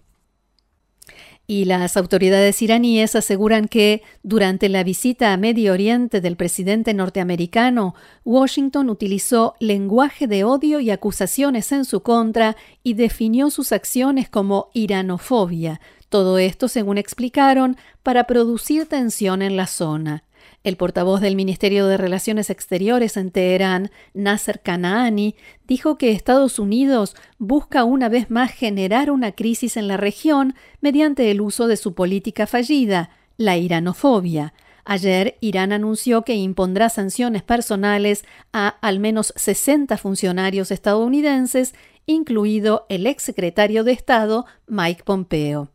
Y 1.51 1.65
las 1.65 1.97
autoridades 1.97 2.63
iraníes 2.63 3.17
aseguran 3.17 3.67
que 3.67 4.05
durante 4.23 4.69
la 4.69 4.85
visita 4.85 5.33
a 5.33 5.37
Medio 5.37 5.73
Oriente 5.73 6.21
del 6.21 6.37
presidente 6.37 6.95
norteamericano, 6.95 7.97
Washington 8.25 8.89
utilizó 8.89 9.57
lenguaje 9.59 10.29
de 10.29 10.45
odio 10.45 10.79
y 10.79 10.93
acusaciones 10.93 11.73
en 11.73 11.85
su 11.85 12.03
contra 12.05 12.57
y 12.85 12.95
definió 12.95 13.51
sus 13.51 13.73
acciones 13.73 14.29
como 14.29 14.71
iranofobia. 14.75 15.81
Todo 16.09 16.39
esto, 16.39 16.69
según 16.69 16.99
explicaron, 16.99 17.77
para 18.05 18.29
producir 18.29 18.87
tensión 18.87 19.43
en 19.43 19.57
la 19.57 19.67
zona. 19.67 20.23
El 20.63 20.77
portavoz 20.77 21.23
del 21.23 21.37
Ministerio 21.37 21.87
de 21.87 21.97
Relaciones 21.97 22.51
Exteriores 22.51 23.17
en 23.17 23.31
Teherán, 23.31 23.91
Nasser 24.13 24.61
Kanaani, 24.61 25.35
dijo 25.67 25.97
que 25.97 26.11
Estados 26.11 26.59
Unidos 26.59 27.17
busca 27.39 27.85
una 27.85 28.11
vez 28.11 28.31
más 28.31 28.53
generar 28.53 29.11
una 29.11 29.33
crisis 29.33 29.79
en 29.79 29.89
la 29.89 29.97
región 29.97 30.55
mediante 30.83 31.31
el 31.31 31.41
uso 31.41 31.67
de 31.67 31.79
su 31.79 31.95
política 31.95 32.47
fallida, 32.47 33.09
la 33.39 33.57
iranofobia. 33.57 34.53
Ayer, 34.85 35.39
Irán 35.41 35.73
anunció 35.73 36.23
que 36.23 36.35
impondrá 36.35 36.91
sanciones 36.91 37.43
personales 37.43 38.25
a 38.53 38.69
al 38.69 38.99
menos 38.99 39.33
60 39.37 39.97
funcionarios 39.97 40.71
estadounidenses, 40.71 41.75
incluido 42.05 42.85
el 42.91 43.07
exsecretario 43.07 43.83
de 43.83 43.93
Estado 43.93 44.45
Mike 44.67 45.05
Pompeo. 45.05 45.71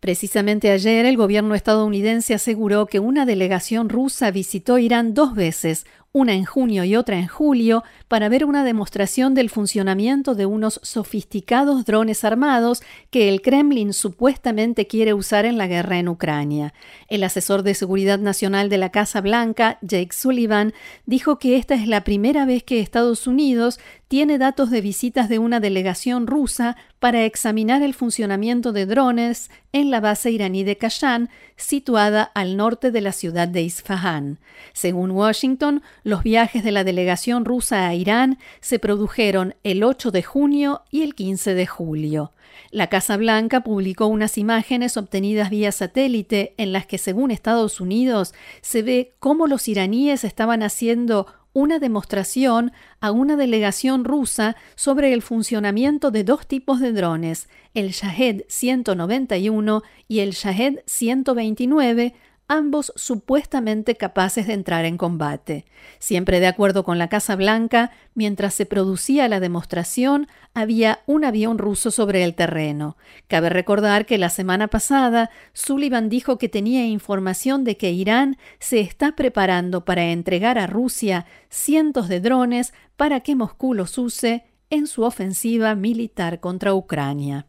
Precisamente 0.00 0.70
ayer 0.70 1.04
el 1.04 1.18
gobierno 1.18 1.54
estadounidense 1.54 2.32
aseguró 2.32 2.86
que 2.86 3.00
una 3.00 3.26
delegación 3.26 3.90
rusa 3.90 4.30
visitó 4.30 4.78
Irán 4.78 5.12
dos 5.12 5.34
veces, 5.34 5.84
una 6.12 6.34
en 6.34 6.44
junio 6.44 6.82
y 6.82 6.96
otra 6.96 7.18
en 7.18 7.28
julio, 7.28 7.84
para 8.08 8.28
ver 8.28 8.44
una 8.44 8.64
demostración 8.64 9.34
del 9.34 9.48
funcionamiento 9.48 10.34
de 10.34 10.44
unos 10.44 10.80
sofisticados 10.82 11.84
drones 11.84 12.24
armados 12.24 12.82
que 13.10 13.28
el 13.28 13.42
Kremlin 13.42 13.92
supuestamente 13.92 14.88
quiere 14.88 15.14
usar 15.14 15.44
en 15.44 15.56
la 15.56 15.68
guerra 15.68 15.98
en 15.98 16.08
Ucrania. 16.08 16.74
El 17.08 17.22
asesor 17.22 17.62
de 17.62 17.74
Seguridad 17.74 18.18
Nacional 18.18 18.68
de 18.68 18.78
la 18.78 18.90
Casa 18.90 19.20
Blanca, 19.20 19.78
Jake 19.82 20.12
Sullivan, 20.12 20.72
dijo 21.06 21.38
que 21.38 21.56
esta 21.56 21.74
es 21.74 21.86
la 21.86 22.02
primera 22.02 22.44
vez 22.44 22.64
que 22.64 22.80
Estados 22.80 23.28
Unidos 23.28 23.78
tiene 24.08 24.38
datos 24.38 24.70
de 24.70 24.80
visitas 24.80 25.28
de 25.28 25.38
una 25.38 25.60
delegación 25.60 26.26
rusa 26.26 26.76
para 26.98 27.24
examinar 27.24 27.82
el 27.82 27.94
funcionamiento 27.94 28.72
de 28.72 28.84
drones 28.84 29.50
en 29.72 29.92
la 29.92 30.00
base 30.00 30.32
iraní 30.32 30.64
de 30.64 30.76
Kashan, 30.76 31.30
situada 31.60 32.22
al 32.22 32.56
norte 32.56 32.90
de 32.90 33.00
la 33.00 33.12
ciudad 33.12 33.46
de 33.46 33.62
Isfahan. 33.62 34.38
Según 34.72 35.10
Washington, 35.10 35.82
los 36.02 36.22
viajes 36.22 36.64
de 36.64 36.72
la 36.72 36.84
delegación 36.84 37.44
rusa 37.44 37.86
a 37.86 37.94
Irán 37.94 38.38
se 38.60 38.78
produjeron 38.78 39.54
el 39.62 39.84
8 39.84 40.10
de 40.10 40.22
junio 40.22 40.82
y 40.90 41.02
el 41.02 41.14
15 41.14 41.54
de 41.54 41.66
julio. 41.66 42.32
La 42.70 42.88
Casa 42.88 43.16
Blanca 43.16 43.62
publicó 43.62 44.06
unas 44.06 44.38
imágenes 44.38 44.96
obtenidas 44.96 45.50
vía 45.50 45.72
satélite 45.72 46.54
en 46.56 46.72
las 46.72 46.86
que, 46.86 46.98
según 46.98 47.30
Estados 47.30 47.80
Unidos, 47.80 48.34
se 48.60 48.82
ve 48.82 49.14
cómo 49.18 49.46
los 49.46 49.68
iraníes 49.68 50.24
estaban 50.24 50.62
haciendo 50.62 51.26
una 51.52 51.78
demostración 51.78 52.72
a 53.00 53.10
una 53.10 53.36
delegación 53.36 54.04
rusa 54.04 54.56
sobre 54.74 55.12
el 55.12 55.22
funcionamiento 55.22 56.10
de 56.10 56.24
dos 56.24 56.46
tipos 56.46 56.80
de 56.80 56.92
drones, 56.92 57.48
el 57.74 57.90
Shahed 57.90 58.42
191 58.48 59.82
y 60.08 60.20
el 60.20 60.30
Shahed 60.30 60.80
129, 60.86 62.14
ambos 62.50 62.92
supuestamente 62.96 63.94
capaces 63.94 64.48
de 64.48 64.54
entrar 64.54 64.84
en 64.84 64.96
combate. 64.96 65.66
Siempre 66.00 66.40
de 66.40 66.48
acuerdo 66.48 66.82
con 66.82 66.98
la 66.98 67.08
Casa 67.08 67.36
Blanca, 67.36 67.92
mientras 68.14 68.54
se 68.54 68.66
producía 68.66 69.28
la 69.28 69.38
demostración, 69.38 70.26
había 70.52 70.98
un 71.06 71.24
avión 71.24 71.58
ruso 71.58 71.92
sobre 71.92 72.24
el 72.24 72.34
terreno. 72.34 72.96
Cabe 73.28 73.50
recordar 73.50 74.04
que 74.04 74.18
la 74.18 74.30
semana 74.30 74.66
pasada 74.66 75.30
Sullivan 75.52 76.08
dijo 76.08 76.38
que 76.38 76.48
tenía 76.48 76.84
información 76.84 77.62
de 77.62 77.76
que 77.76 77.92
Irán 77.92 78.36
se 78.58 78.80
está 78.80 79.14
preparando 79.14 79.84
para 79.84 80.06
entregar 80.06 80.58
a 80.58 80.66
Rusia 80.66 81.26
cientos 81.50 82.08
de 82.08 82.18
drones 82.18 82.74
para 82.96 83.20
que 83.20 83.36
Moscú 83.36 83.74
los 83.74 83.96
use 83.96 84.42
en 84.70 84.88
su 84.88 85.04
ofensiva 85.04 85.76
militar 85.76 86.40
contra 86.40 86.74
Ucrania. 86.74 87.46